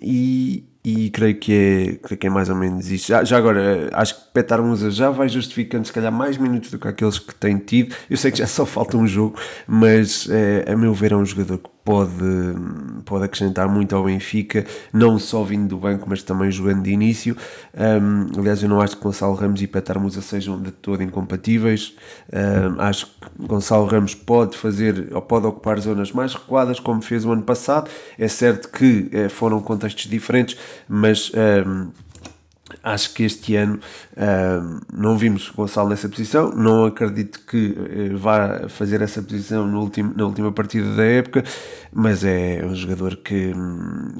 e 0.00 0.71
e 0.84 1.10
creio 1.10 1.38
que 1.38 1.52
é, 1.52 1.94
creio 1.96 2.18
que 2.18 2.26
é 2.26 2.30
mais 2.30 2.48
ou 2.48 2.56
menos 2.56 2.90
isto. 2.90 3.08
Já, 3.08 3.24
já 3.24 3.38
agora, 3.38 3.90
acho 3.92 4.16
que 4.16 4.31
Petar 4.32 4.62
Musa 4.62 4.90
já 4.90 5.10
vai 5.10 5.28
justificando 5.28 5.86
se 5.86 5.92
calhar 5.92 6.12
mais 6.12 6.38
minutos 6.38 6.70
do 6.70 6.78
que 6.78 6.88
aqueles 6.88 7.18
que 7.18 7.34
tem 7.34 7.58
tido. 7.58 7.94
Eu 8.08 8.16
sei 8.16 8.30
que 8.30 8.38
já 8.38 8.46
só 8.46 8.64
falta 8.64 8.96
um 8.96 9.06
jogo, 9.06 9.38
mas 9.66 10.26
é, 10.30 10.70
a 10.70 10.76
meu 10.76 10.94
ver 10.94 11.12
é 11.12 11.16
um 11.16 11.24
jogador 11.24 11.58
que 11.58 11.70
pode, 11.84 12.14
pode 13.04 13.24
acrescentar 13.24 13.68
muito 13.68 13.94
ao 13.94 14.04
Benfica, 14.04 14.64
não 14.92 15.18
só 15.18 15.42
vindo 15.42 15.68
do 15.68 15.76
banco, 15.76 16.06
mas 16.08 16.22
também 16.22 16.50
jogando 16.50 16.82
de 16.82 16.90
início. 16.90 17.36
Um, 17.74 18.38
aliás, 18.38 18.62
eu 18.62 18.68
não 18.68 18.80
acho 18.80 18.96
que 18.96 19.02
Gonçalo 19.02 19.34
Ramos 19.34 19.60
e 19.62 19.66
Petar 19.66 19.98
Musa 19.98 20.22
sejam 20.22 20.60
de 20.60 20.70
todo 20.70 21.02
incompatíveis. 21.02 21.94
Um, 22.32 22.80
acho 22.80 23.06
que 23.06 23.46
Gonçalo 23.46 23.86
Ramos 23.86 24.14
pode 24.14 24.56
fazer 24.56 25.08
ou 25.12 25.20
pode 25.20 25.46
ocupar 25.46 25.78
zonas 25.80 26.12
mais 26.12 26.34
recuadas, 26.34 26.78
como 26.78 27.02
fez 27.02 27.24
o 27.24 27.32
ano 27.32 27.42
passado. 27.42 27.90
É 28.18 28.28
certo 28.28 28.68
que 28.70 29.08
eh, 29.12 29.28
foram 29.28 29.60
contextos 29.60 30.08
diferentes, 30.08 30.56
mas. 30.88 31.30
Um, 31.66 31.90
Acho 32.82 33.14
que 33.14 33.24
este 33.24 33.56
ano 33.56 33.78
não 34.92 35.16
vimos 35.16 35.50
Gonçalo 35.50 35.88
nessa 35.88 36.08
posição, 36.08 36.50
não 36.50 36.84
acredito 36.84 37.40
que 37.46 37.76
uh, 38.12 38.18
vá 38.18 38.68
fazer 38.68 39.00
essa 39.02 39.22
posição 39.22 39.66
no 39.66 39.80
último, 39.80 40.12
na 40.16 40.24
última 40.24 40.52
partida 40.52 40.94
da 40.94 41.04
época, 41.04 41.44
mas 41.92 42.24
é 42.24 42.62
um 42.64 42.74
jogador 42.74 43.16
que, 43.16 43.52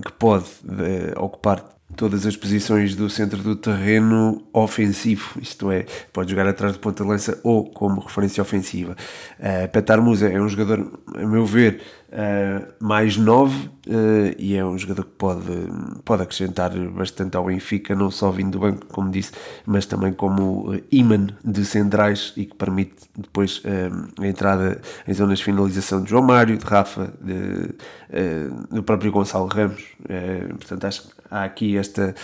que 0.04 0.12
pode 0.18 0.47
uh, 0.64 1.23
ocupar 1.23 1.64
todas 1.96 2.26
as 2.26 2.37
posições 2.37 2.94
do 2.94 3.08
centro 3.08 3.42
do 3.42 3.54
terreno 3.54 4.42
ofensivo, 4.52 5.38
isto 5.40 5.70
é, 5.70 5.87
pode 6.12 6.30
jogar 6.30 6.46
atrás 6.46 6.72
do 6.72 6.78
ponta 6.78 7.02
de 7.02 7.08
lança 7.08 7.40
ou 7.42 7.64
como 7.70 8.00
referência 8.00 8.42
ofensiva. 8.42 8.96
Uh, 9.38 9.68
Petar 9.70 10.00
Musa 10.00 10.28
é 10.28 10.40
um 10.40 10.49
jogador, 10.49 11.00
a 11.14 11.26
meu 11.26 11.44
ver, 11.44 11.80
uh, 12.08 12.72
mais 12.80 13.16
novo 13.16 13.68
uh, 13.87 14.34
e 14.38 14.56
é 14.56 14.64
um 14.64 14.76
jogador 14.76 15.04
que 15.04 15.12
pode, 15.12 15.68
pode 16.04 16.22
acrescentar 16.22 16.70
bastante 16.90 17.37
ao 17.37 17.44
Benfica, 17.44 17.94
não 17.94 18.11
só 18.11 18.30
vindo 18.30 18.52
do 18.52 18.58
banco, 18.61 18.87
como 18.87 19.11
disse, 19.11 19.32
mas 19.66 19.87
também 19.87 20.12
como 20.12 20.75
imã 20.90 21.26
de 21.44 21.64
centrais 21.64 22.32
e 22.37 22.46
que 22.46 22.54
permite 22.56 22.94
depois 23.16 23.62
a 24.18 24.26
entrada 24.26 24.80
em 25.06 25.12
zonas 25.12 25.38
de 25.38 25.44
finalização 25.44 26.02
de 26.02 26.11
João 26.11 26.22
Mário, 26.22 26.56
de 26.56 26.64
Rafa, 26.64 27.12
de, 27.20 27.75
do 28.70 28.82
próprio 28.82 29.12
Gonçalo 29.12 29.46
Ramos. 29.46 29.84
portanto, 30.58 30.84
acho 30.84 31.02
que 31.02 31.22
há 31.33 31.45
aqui 31.45 31.77
esta. 31.77 32.15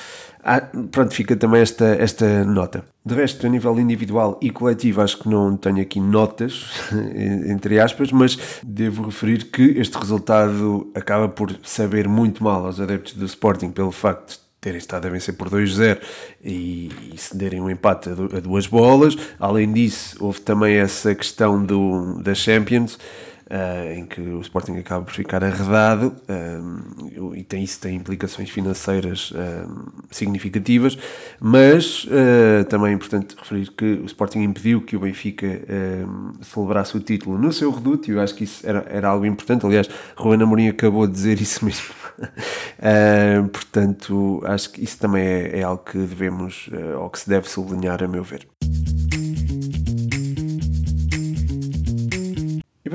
Há, 0.44 0.60
pronto, 0.60 1.14
fica 1.14 1.34
também 1.34 1.62
esta, 1.62 1.86
esta 1.86 2.44
nota. 2.44 2.84
De 3.04 3.14
resto, 3.14 3.46
a 3.46 3.50
nível 3.50 3.78
individual 3.80 4.38
e 4.40 4.50
coletivo, 4.50 5.00
acho 5.00 5.18
que 5.18 5.28
não 5.28 5.56
tenho 5.56 5.80
aqui 5.80 5.98
notas, 5.98 6.66
entre 7.48 7.80
aspas, 7.80 8.12
mas 8.12 8.38
devo 8.62 9.04
referir 9.04 9.44
que 9.46 9.62
este 9.78 9.96
resultado 9.96 10.90
acaba 10.94 11.28
por 11.28 11.58
saber 11.62 12.06
muito 12.06 12.44
mal 12.44 12.66
aos 12.66 12.80
adeptos 12.80 13.14
do 13.14 13.24
Sporting 13.24 13.70
pelo 13.70 13.90
facto 13.90 14.32
de 14.32 14.48
terem 14.60 14.78
estado 14.78 15.06
a 15.06 15.10
vencer 15.10 15.34
por 15.34 15.48
2-0 15.48 15.98
e, 16.44 16.90
e 17.12 17.18
cederem 17.18 17.60
um 17.60 17.70
empate 17.70 18.10
a, 18.10 18.40
duas 18.40 18.66
bolas. 18.66 19.16
Além 19.38 19.72
disso, 19.72 20.16
houve 20.20 20.40
também 20.40 20.76
essa 20.76 21.14
questão 21.14 21.64
do, 21.64 22.20
da 22.22 22.34
Champions 22.34 22.98
uh, 23.50 23.92
em 23.92 24.04
que 24.04 24.20
o 24.20 24.40
Sporting 24.40 24.76
acaba 24.76 25.04
por 25.04 25.12
ficar 25.12 25.42
arredado 25.42 26.14
uh, 26.28 27.34
e 27.34 27.42
tem, 27.42 27.62
isso 27.62 27.80
tem 27.80 27.96
implicações 27.96 28.50
financeiras 28.50 29.30
uh, 29.32 29.92
significativas, 30.10 30.98
mas 31.40 32.06
também 32.68 32.90
é 32.90 32.94
importante 32.94 33.36
referir 33.38 33.70
que 33.70 33.84
o 33.84 34.04
Sporting 34.06 34.40
impediu 34.40 34.80
que 34.80 34.96
o 34.96 35.00
Benfica 35.00 35.46
celebrasse 36.42 36.96
o 36.96 37.00
título 37.00 37.38
no 37.38 37.52
seu 37.52 37.70
reduto 37.70 38.10
e 38.10 38.14
eu 38.14 38.20
acho 38.20 38.34
que 38.34 38.44
isso 38.44 38.66
era, 38.66 38.84
era 38.88 39.08
algo 39.08 39.24
importante. 39.26 39.64
Aliás, 39.64 39.88
Ruben 40.16 40.42
Amorim 40.42 40.68
acabou 40.68 41.06
de 41.06 41.12
dizer 41.12 41.40
isso 41.40 41.64
mesmo. 41.66 41.94
portanto, 43.52 44.42
acho 44.44 44.70
que 44.70 44.82
isso 44.82 44.98
também 44.98 45.24
é, 45.24 45.60
é 45.60 45.62
algo 45.62 45.82
que 45.84 45.98
devemos 45.98 46.68
ou 46.98 47.10
que 47.10 47.20
se 47.20 47.28
deve 47.28 47.48
sublinhar, 47.48 48.02
a 48.02 48.08
meu 48.08 48.24
ver. 48.24 48.46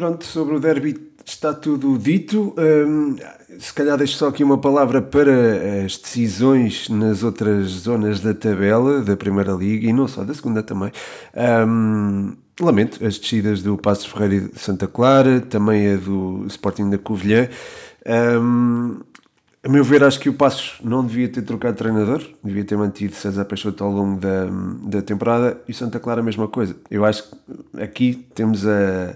Pronto, 0.04 0.26
sobre 0.26 0.56
o 0.56 0.60
derby 0.60 1.00
está 1.26 1.54
tudo 1.54 1.98
dito. 1.98 2.54
Um, 2.58 3.16
se 3.58 3.74
calhar 3.74 3.98
deixo 3.98 4.18
só 4.18 4.28
aqui 4.28 4.44
uma 4.44 4.58
palavra 4.58 5.02
para 5.02 5.32
as 5.86 5.98
decisões 5.98 6.90
nas 6.90 7.24
outras 7.24 7.68
zonas 7.68 8.20
da 8.20 8.34
tabela 8.34 9.02
da 9.02 9.16
Primeira 9.16 9.54
Liga 9.54 9.88
e 9.88 9.94
não 9.94 10.06
só 10.06 10.26
da 10.26 10.34
Segunda 10.34 10.62
também. 10.62 10.92
Um, 11.66 12.36
lamento 12.60 13.06
as 13.06 13.18
descidas 13.18 13.62
do 13.62 13.78
Passos 13.78 14.08
Ferreira 14.08 14.50
de 14.50 14.60
Santa 14.60 14.88
Clara, 14.88 15.40
também 15.40 15.94
a 15.94 15.96
do 15.96 16.44
Sporting 16.48 16.90
da 16.90 16.98
Covilhã. 16.98 17.48
Um, 18.06 19.00
a 19.64 19.70
meu 19.70 19.86
ver, 19.86 20.04
acho 20.04 20.20
que 20.20 20.28
o 20.28 20.34
Passos 20.34 20.82
não 20.84 21.06
devia 21.06 21.30
ter 21.30 21.44
trocado 21.44 21.76
de 21.76 21.78
treinador, 21.78 22.22
devia 22.44 22.66
ter 22.66 22.78
mantido 22.78 23.16
César 23.16 23.46
Peixoto 23.46 23.86
ao 23.86 23.90
longo 23.90 24.20
da, 24.20 24.48
da 24.84 25.02
temporada 25.02 25.62
e 25.66 25.74
Santa 25.74 25.98
Clara 25.98 26.20
a 26.20 26.24
mesma 26.24 26.50
coisa. 26.50 26.76
Eu 26.92 27.06
acho 27.06 27.24
que 27.24 27.82
aqui 27.82 28.28
temos 28.36 28.68
a 28.68 29.16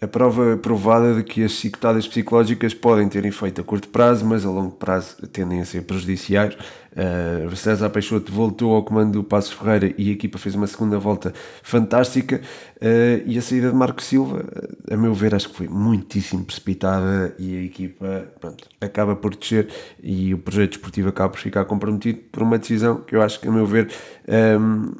a 0.00 0.08
prova 0.08 0.56
provada 0.56 1.14
de 1.14 1.22
que 1.22 1.44
as 1.44 1.52
chicotadas 1.52 2.08
psicológicas 2.08 2.72
podem 2.72 3.08
ter 3.08 3.24
efeito 3.26 3.60
a 3.60 3.64
curto 3.64 3.88
prazo, 3.88 4.24
mas 4.24 4.46
a 4.46 4.50
longo 4.50 4.70
prazo 4.70 5.16
tendem 5.28 5.60
a 5.60 5.64
ser 5.64 5.82
prejudiciais. 5.82 6.56
Uh, 6.92 7.54
César 7.54 7.90
Peixoto 7.90 8.32
voltou 8.32 8.74
ao 8.74 8.82
comando 8.82 9.12
do 9.12 9.24
Passos 9.24 9.52
Ferreira 9.52 9.94
e 9.98 10.08
a 10.08 10.12
equipa 10.12 10.38
fez 10.38 10.54
uma 10.54 10.66
segunda 10.66 10.98
volta 10.98 11.34
fantástica. 11.62 12.40
Uh, 12.76 13.22
e 13.26 13.36
a 13.36 13.42
saída 13.42 13.68
de 13.68 13.76
Marco 13.76 14.02
Silva, 14.02 14.44
a 14.90 14.96
meu 14.96 15.12
ver, 15.12 15.34
acho 15.34 15.50
que 15.50 15.56
foi 15.56 15.68
muitíssimo 15.68 16.44
precipitada 16.44 17.34
e 17.38 17.58
a 17.58 17.62
equipa 17.62 18.26
pronto, 18.40 18.68
acaba 18.80 19.14
por 19.14 19.36
descer 19.36 19.68
e 20.02 20.32
o 20.32 20.38
projeto 20.38 20.72
esportivo 20.72 21.10
acaba 21.10 21.28
por 21.28 21.40
ficar 21.40 21.66
comprometido 21.66 22.20
por 22.32 22.42
uma 22.42 22.58
decisão 22.58 23.02
que 23.02 23.14
eu 23.14 23.20
acho 23.20 23.38
que, 23.38 23.48
a 23.48 23.52
meu 23.52 23.66
ver, 23.66 23.90
um, 24.26 24.32
ehm, 24.32 24.94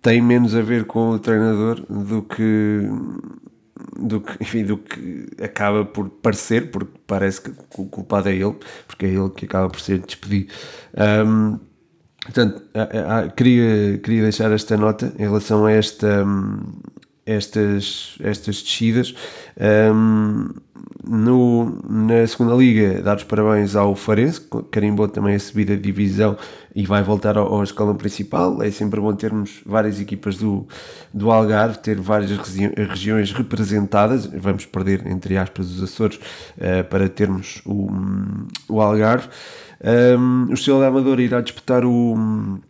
tem 0.00 0.22
menos 0.22 0.54
a 0.54 0.62
ver 0.62 0.84
com 0.84 1.10
o 1.10 1.18
treinador 1.18 1.82
do 1.90 2.22
que 2.22 2.88
do 3.98 4.20
que, 4.20 4.32
enfim, 4.42 4.64
do 4.64 4.78
que 4.78 5.26
acaba 5.42 5.84
por 5.84 6.08
parecer, 6.08 6.70
porque 6.70 6.98
parece 7.06 7.40
que 7.42 7.50
o 7.50 7.86
culpado 7.86 8.28
é 8.28 8.34
ele, 8.34 8.56
porque 8.86 9.06
é 9.06 9.08
ele 9.10 9.30
que 9.30 9.46
acaba 9.46 9.68
por 9.68 9.80
ser 9.80 9.98
despedido. 9.98 10.52
Um, 11.26 11.58
portanto, 12.22 12.62
a, 12.74 13.18
a, 13.18 13.28
queria, 13.28 13.98
queria 13.98 14.22
deixar 14.22 14.50
esta 14.52 14.76
nota 14.76 15.12
em 15.18 15.22
relação 15.22 15.66
a 15.66 15.72
esta, 15.72 16.24
estas, 17.28 18.16
estas 18.20 18.62
descidas. 18.62 19.14
Um, 19.94 20.48
no, 21.06 21.78
na 21.88 22.26
segunda 22.26 22.54
liga, 22.54 23.02
dar 23.02 23.16
os 23.16 23.24
parabéns 23.24 23.76
ao 23.76 23.94
Farense, 23.94 24.40
que 24.40 24.62
carimbou 24.70 25.08
também 25.08 25.34
a 25.34 25.40
subida 25.40 25.76
de 25.76 25.82
divisão 25.82 26.36
e 26.74 26.86
vai 26.86 27.02
voltar 27.02 27.36
ao, 27.36 27.46
ao 27.46 27.62
escalão 27.62 27.94
principal. 27.94 28.62
É 28.62 28.70
sempre 28.70 29.00
bom 29.00 29.14
termos 29.14 29.60
várias 29.64 30.00
equipas 30.00 30.36
do, 30.38 30.66
do 31.12 31.30
Algarve, 31.30 31.78
ter 31.78 32.00
várias 32.00 32.30
regi 32.30 32.72
regiões 32.76 33.32
representadas. 33.32 34.26
Vamos 34.26 34.64
perder, 34.64 35.06
entre 35.06 35.36
aspas, 35.36 35.70
os 35.70 35.82
Açores 35.82 36.16
uh, 36.16 36.84
para 36.88 37.08
termos 37.08 37.60
o, 37.66 37.88
o 38.68 38.80
Algarve. 38.80 39.28
Um, 40.18 40.46
o 40.50 40.54
Estrela 40.54 40.80
da 40.80 40.88
Amadora 40.88 41.22
irá 41.22 41.40
disputar 41.40 41.84
o, 41.84 42.60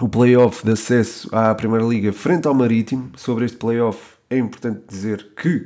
o 0.00 0.08
playoff 0.08 0.64
de 0.64 0.72
acesso 0.72 1.28
à 1.34 1.54
Primeira 1.54 1.84
Liga 1.84 2.12
frente 2.12 2.46
ao 2.46 2.54
Marítimo. 2.54 3.10
Sobre 3.16 3.44
este 3.44 3.56
playoff 3.56 3.98
é 4.30 4.38
importante 4.38 4.82
dizer 4.88 5.32
que 5.36 5.64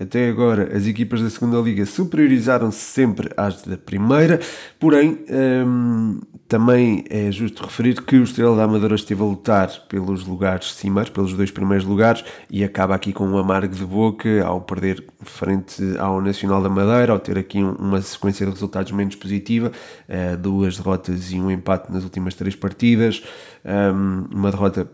até 0.00 0.28
agora, 0.28 0.76
as 0.76 0.86
equipas 0.86 1.20
da 1.20 1.28
segunda 1.28 1.58
liga 1.58 1.84
superiorizaram-se 1.84 2.78
sempre 2.78 3.30
às 3.36 3.62
da 3.62 3.76
primeira, 3.76 4.38
porém, 4.78 5.18
hum, 5.66 6.20
também 6.46 7.04
é 7.10 7.32
justo 7.32 7.64
referir 7.64 8.00
que 8.02 8.16
o 8.16 8.22
Estrela 8.22 8.56
da 8.56 8.62
Amadora 8.62 8.94
esteve 8.94 9.20
a 9.20 9.24
lutar 9.24 9.68
pelos 9.88 10.24
lugares 10.24 10.72
cimeiros, 10.74 11.10
pelos 11.10 11.34
dois 11.34 11.50
primeiros 11.50 11.84
lugares, 11.84 12.24
e 12.48 12.62
acaba 12.62 12.94
aqui 12.94 13.12
com 13.12 13.26
um 13.26 13.36
amargo 13.36 13.74
de 13.74 13.84
boca 13.84 14.46
ao 14.46 14.60
perder 14.60 15.04
frente 15.22 15.82
ao 15.98 16.20
Nacional 16.20 16.62
da 16.62 16.68
Madeira, 16.68 17.12
ao 17.12 17.18
ter 17.18 17.36
aqui 17.36 17.60
uma 17.60 18.00
sequência 18.00 18.46
de 18.46 18.52
resultados 18.52 18.92
menos 18.92 19.16
positiva, 19.16 19.72
eh, 20.08 20.36
duas 20.36 20.76
derrotas 20.76 21.32
e 21.32 21.40
um 21.40 21.50
empate 21.50 21.92
nas 21.92 22.04
últimas 22.04 22.34
três 22.34 22.54
partidas, 22.54 23.20
hum, 23.64 24.28
uma 24.32 24.52
derrota 24.52 24.88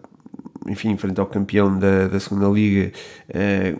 enfim, 0.66 0.96
frente 0.96 1.20
ao 1.20 1.26
campeão 1.26 1.78
da, 1.78 2.08
da 2.08 2.18
segunda 2.18 2.48
liga, 2.48 2.90
eh, 3.28 3.76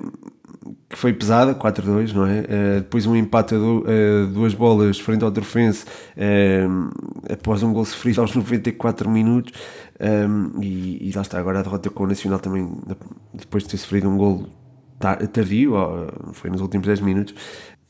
que 0.89 0.97
foi 0.97 1.13
pesada, 1.13 1.55
4-2, 1.55 2.13
não 2.13 2.27
é? 2.27 2.41
Uh, 2.41 2.81
depois 2.81 3.07
um 3.07 3.17
empate 3.17 3.55
a 3.55 3.59
uh, 3.59 4.27
duas 4.33 4.55
bolas 4.55 4.99
frente 4.99 5.25
ao 5.25 5.31
Trofense 5.31 5.85
uh, 5.85 7.33
após 7.33 7.63
um 7.63 7.73
gol 7.73 7.85
sofrido 7.85 8.21
aos 8.21 8.35
94 8.37 9.09
minutos 9.11 9.53
um, 10.01 10.63
e, 10.63 11.09
e, 11.09 11.13
lá 11.15 11.23
está 11.23 11.39
agora 11.39 11.61
a 11.61 11.63
derrota 11.63 11.89
com 11.91 12.05
o 12.05 12.07
Nacional 12.07 12.39
também 12.39 12.69
depois 13.33 13.63
de 13.65 13.71
ter 13.71 13.77
sofrido 13.77 14.09
um 14.09 14.17
gol 14.17 14.47
tardio, 15.33 15.75
foi 16.33 16.51
nos 16.51 16.61
últimos 16.61 16.87
10 16.87 17.01
minutos 17.01 17.35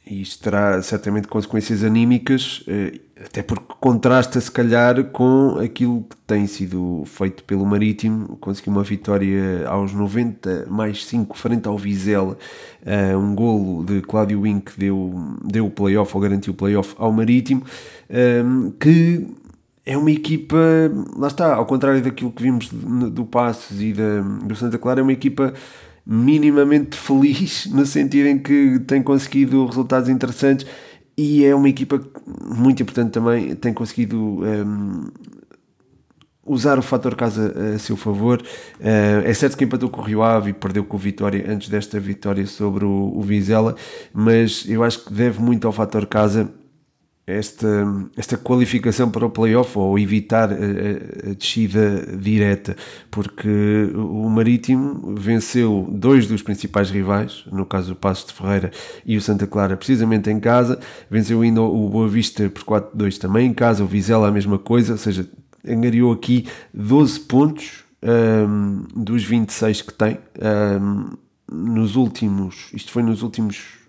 e 0.06 0.20
isto 0.20 0.42
terá 0.42 0.80
certamente 0.82 1.28
consequências 1.28 1.82
anímicas, 1.82 2.62
eh, 2.68 3.00
até 3.24 3.42
porque 3.42 3.74
contrasta 3.80 4.40
se 4.40 4.50
calhar 4.50 5.02
com 5.04 5.58
aquilo 5.58 6.02
que 6.02 6.16
tem 6.26 6.46
sido 6.46 7.04
feito 7.06 7.42
pelo 7.44 7.64
Marítimo, 7.64 8.36
conseguiu 8.36 8.72
uma 8.72 8.82
vitória 8.82 9.66
aos 9.66 9.92
90 9.92 10.66
mais 10.68 11.04
5 11.06 11.36
frente 11.36 11.66
ao 11.66 11.78
Vizela, 11.78 12.36
eh, 12.84 13.16
um 13.16 13.34
golo 13.34 13.84
de 13.84 14.02
Cláudio 14.02 14.42
Wink 14.42 14.72
deu, 14.78 15.12
deu 15.44 15.66
o 15.66 15.70
playoff 15.70 16.14
ou 16.14 16.20
garantiu 16.20 16.52
o 16.52 16.56
playoff 16.56 16.94
ao 16.98 17.12
Marítimo, 17.12 17.62
eh, 18.10 18.42
que 18.78 19.26
é 19.86 19.96
uma 19.96 20.10
equipa, 20.10 20.56
lá 21.16 21.28
está, 21.28 21.54
ao 21.54 21.66
contrário 21.66 22.02
daquilo 22.02 22.32
que 22.32 22.42
vimos 22.42 22.68
do 22.68 23.24
Passos 23.24 23.80
e 23.80 23.92
da, 23.92 24.20
do 24.20 24.56
Santa 24.56 24.78
Clara, 24.78 25.00
é 25.00 25.02
uma 25.02 25.12
equipa 25.12 25.52
minimamente 26.06 26.96
feliz, 26.98 27.66
no 27.66 27.84
sentido 27.86 28.28
em 28.28 28.38
que 28.38 28.80
tem 28.86 29.02
conseguido 29.02 29.64
resultados 29.66 30.08
interessantes 30.08 30.66
e 31.16 31.44
é 31.44 31.54
uma 31.54 31.68
equipa 31.68 32.00
muito 32.44 32.82
importante 32.82 33.12
também, 33.12 33.54
tem 33.54 33.72
conseguido 33.72 34.18
um, 34.18 35.08
usar 36.44 36.78
o 36.78 36.82
fator 36.82 37.14
casa 37.14 37.74
a 37.74 37.78
seu 37.78 37.96
favor. 37.96 38.42
Uh, 38.80 39.22
é 39.24 39.32
certo 39.32 39.56
que 39.56 39.64
empatou 39.64 39.88
com 39.88 40.00
o 40.00 40.04
Rio 40.04 40.22
Ave 40.22 40.50
e 40.50 40.52
perdeu 40.52 40.84
com 40.84 40.96
o 40.96 41.00
Vitória 41.00 41.44
antes 41.48 41.68
desta 41.68 41.98
vitória 42.00 42.46
sobre 42.46 42.84
o, 42.84 43.12
o 43.16 43.22
Vizela, 43.22 43.76
mas 44.12 44.64
eu 44.68 44.82
acho 44.82 45.04
que 45.04 45.12
deve 45.12 45.40
muito 45.40 45.66
ao 45.66 45.72
fator 45.72 46.06
casa 46.06 46.50
esta, 47.26 47.86
esta 48.16 48.36
qualificação 48.36 49.10
para 49.10 49.24
o 49.24 49.30
playoff 49.30 49.78
ou 49.78 49.98
evitar 49.98 50.50
a, 50.52 50.54
a, 50.54 51.34
descida 51.34 52.06
direta, 52.18 52.76
porque 53.10 53.90
o 53.94 54.28
Marítimo 54.28 55.14
venceu 55.16 55.88
dois 55.90 56.26
dos 56.26 56.42
principais 56.42 56.90
rivais, 56.90 57.44
no 57.50 57.64
caso 57.64 57.92
o 57.92 57.96
Passos 57.96 58.26
de 58.26 58.34
Ferreira 58.34 58.70
e 59.06 59.16
o 59.16 59.22
Santa 59.22 59.46
Clara, 59.46 59.76
precisamente 59.76 60.30
em 60.30 60.38
casa, 60.38 60.78
venceu 61.10 61.40
ainda 61.40 61.62
o 61.62 61.88
Boa 61.88 62.08
Vista 62.08 62.48
por 62.50 62.64
4-2 62.64 63.18
também 63.18 63.46
em 63.46 63.54
casa, 63.54 63.82
o 63.82 63.86
Vizela 63.86 64.28
a 64.28 64.32
mesma 64.32 64.58
coisa, 64.58 64.92
ou 64.92 64.98
seja, 64.98 65.26
angariou 65.66 66.12
aqui 66.12 66.46
12 66.74 67.20
pontos 67.20 67.84
um, 68.02 68.84
dos 68.94 69.24
26 69.24 69.80
que 69.80 69.94
tem 69.94 70.18
um, 70.78 71.16
nos 71.50 71.96
últimos, 71.96 72.68
isto 72.74 72.92
foi 72.92 73.02
nos 73.02 73.22
últimos 73.22 73.83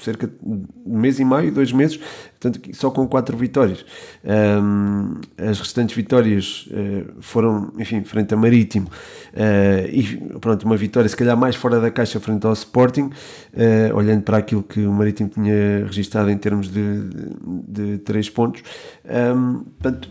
cerca 0.00 0.26
de 0.26 0.34
um 0.42 0.98
mês 0.98 1.18
e 1.18 1.24
meio, 1.24 1.52
dois 1.52 1.72
meses, 1.72 1.98
portanto, 2.38 2.60
só 2.74 2.90
com 2.90 3.06
quatro 3.06 3.36
vitórias. 3.36 3.84
Um, 4.24 5.20
as 5.38 5.58
restantes 5.58 5.94
vitórias 5.94 6.68
uh, 6.70 7.20
foram, 7.20 7.72
enfim, 7.78 8.02
frente 8.02 8.34
a 8.34 8.36
Marítimo 8.36 8.88
uh, 8.88 9.88
e 9.88 10.16
pronto, 10.40 10.64
uma 10.64 10.76
vitória 10.76 11.08
se 11.08 11.16
calhar 11.16 11.36
mais 11.36 11.56
fora 11.56 11.80
da 11.80 11.90
caixa 11.90 12.18
frente 12.20 12.46
ao 12.46 12.52
Sporting, 12.52 13.10
uh, 13.10 13.94
olhando 13.94 14.22
para 14.22 14.38
aquilo 14.38 14.62
que 14.62 14.80
o 14.80 14.92
Marítimo 14.92 15.28
tinha 15.28 15.84
registado 15.84 16.30
em 16.30 16.38
termos 16.38 16.70
de, 16.70 17.08
de, 17.08 17.92
de 17.92 17.98
três 17.98 18.28
pontos. 18.28 18.62
Um, 19.04 19.64
portanto, 19.80 20.10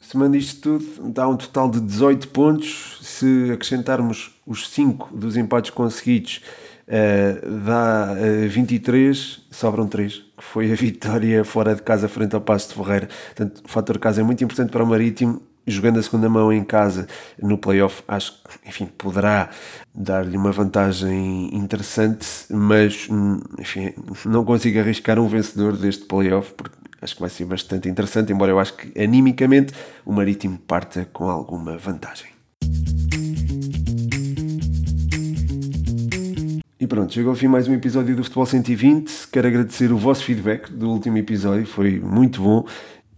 somando 0.00 0.36
isto 0.36 0.78
tudo, 0.78 1.10
dá 1.10 1.28
um 1.28 1.36
total 1.36 1.70
de 1.70 1.80
18 1.80 2.28
pontos. 2.28 2.98
Se 3.02 3.50
acrescentarmos 3.52 4.34
os 4.46 4.68
5 4.70 5.16
dos 5.16 5.36
empates 5.36 5.70
conseguidos, 5.70 6.42
uh, 6.88 7.60
dá 7.64 8.12
uh, 8.12 8.48
23, 8.48 9.46
sobram 9.50 9.86
3, 9.86 10.14
que 10.36 10.44
foi 10.44 10.72
a 10.72 10.74
vitória 10.76 11.44
fora 11.44 11.74
de 11.74 11.82
casa 11.82 12.08
frente 12.08 12.34
ao 12.34 12.40
Passo 12.40 12.68
de 12.68 12.74
Ferreira. 12.74 13.08
Portanto, 13.34 13.62
o 13.64 13.68
fator 13.68 13.98
casa 13.98 14.20
é 14.20 14.24
muito 14.24 14.42
importante 14.42 14.70
para 14.70 14.82
o 14.82 14.86
Marítimo. 14.86 15.42
Jogando 15.68 15.98
a 15.98 16.02
segunda 16.02 16.28
mão 16.28 16.52
em 16.52 16.62
casa 16.62 17.08
no 17.42 17.58
playoff, 17.58 18.00
acho 18.06 18.34
que 18.34 18.68
enfim, 18.68 18.86
poderá 18.86 19.50
dar-lhe 19.92 20.36
uma 20.36 20.52
vantagem 20.52 21.52
interessante, 21.52 22.24
mas 22.50 23.08
hum, 23.10 23.40
enfim, 23.58 23.92
não 24.26 24.44
consigo 24.44 24.78
arriscar 24.78 25.18
um 25.18 25.26
vencedor 25.26 25.76
deste 25.76 26.04
playoff, 26.04 26.54
porque 26.54 26.76
acho 27.02 27.16
que 27.16 27.20
vai 27.20 27.30
ser 27.30 27.46
bastante 27.46 27.88
interessante, 27.88 28.32
embora 28.32 28.52
eu 28.52 28.60
acho 28.60 28.76
que 28.76 28.96
animicamente 29.02 29.74
o 30.04 30.12
Marítimo 30.12 30.56
parta 30.56 31.04
com 31.12 31.28
alguma 31.28 31.76
vantagem. 31.76 32.35
E 36.86 36.88
pronto, 36.88 37.12
chegou 37.12 37.30
ao 37.30 37.36
fim 37.36 37.48
mais 37.48 37.66
um 37.66 37.74
episódio 37.74 38.14
do 38.14 38.22
Futebol 38.22 38.46
120. 38.46 39.26
Quero 39.32 39.48
agradecer 39.48 39.90
o 39.90 39.98
vosso 39.98 40.22
feedback 40.22 40.70
do 40.70 40.88
último 40.88 41.18
episódio, 41.18 41.66
foi 41.66 41.98
muito 41.98 42.40
bom. 42.40 42.64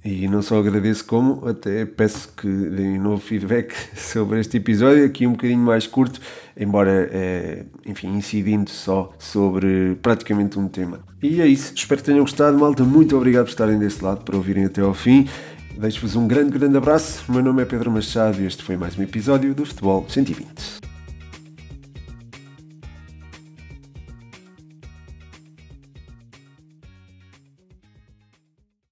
E 0.02 0.26
não 0.26 0.40
só 0.40 0.58
agradeço, 0.58 1.04
como 1.04 1.46
até 1.46 1.84
peço 1.84 2.32
que 2.34 2.48
deem 2.48 2.98
novo 2.98 3.20
feedback 3.20 3.74
sobre 3.94 4.40
este 4.40 4.56
episódio, 4.56 5.04
aqui 5.04 5.26
um 5.26 5.32
bocadinho 5.32 5.60
mais 5.60 5.86
curto, 5.86 6.18
embora, 6.56 7.10
é, 7.12 7.66
enfim, 7.84 8.08
incidindo 8.16 8.70
só 8.70 9.10
sobre 9.18 9.98
praticamente 10.00 10.58
um 10.58 10.66
tema. 10.66 11.00
E 11.22 11.38
é 11.42 11.46
isso, 11.46 11.74
espero 11.76 12.00
que 12.00 12.06
tenham 12.06 12.22
gostado, 12.22 12.58
malta. 12.58 12.84
Muito 12.84 13.14
obrigado 13.18 13.44
por 13.44 13.50
estarem 13.50 13.78
desse 13.78 14.02
lado, 14.02 14.24
por 14.24 14.34
ouvirem 14.34 14.64
até 14.64 14.80
ao 14.80 14.94
fim. 14.94 15.28
Deixo-vos 15.76 16.16
um 16.16 16.26
grande, 16.26 16.58
grande 16.58 16.78
abraço. 16.78 17.22
O 17.28 17.32
meu 17.32 17.42
nome 17.42 17.60
é 17.60 17.66
Pedro 17.66 17.90
Machado 17.90 18.40
e 18.40 18.46
este 18.46 18.62
foi 18.62 18.78
mais 18.78 18.96
um 18.96 19.02
episódio 19.02 19.54
do 19.54 19.66
Futebol 19.66 20.06
120. 20.08 20.87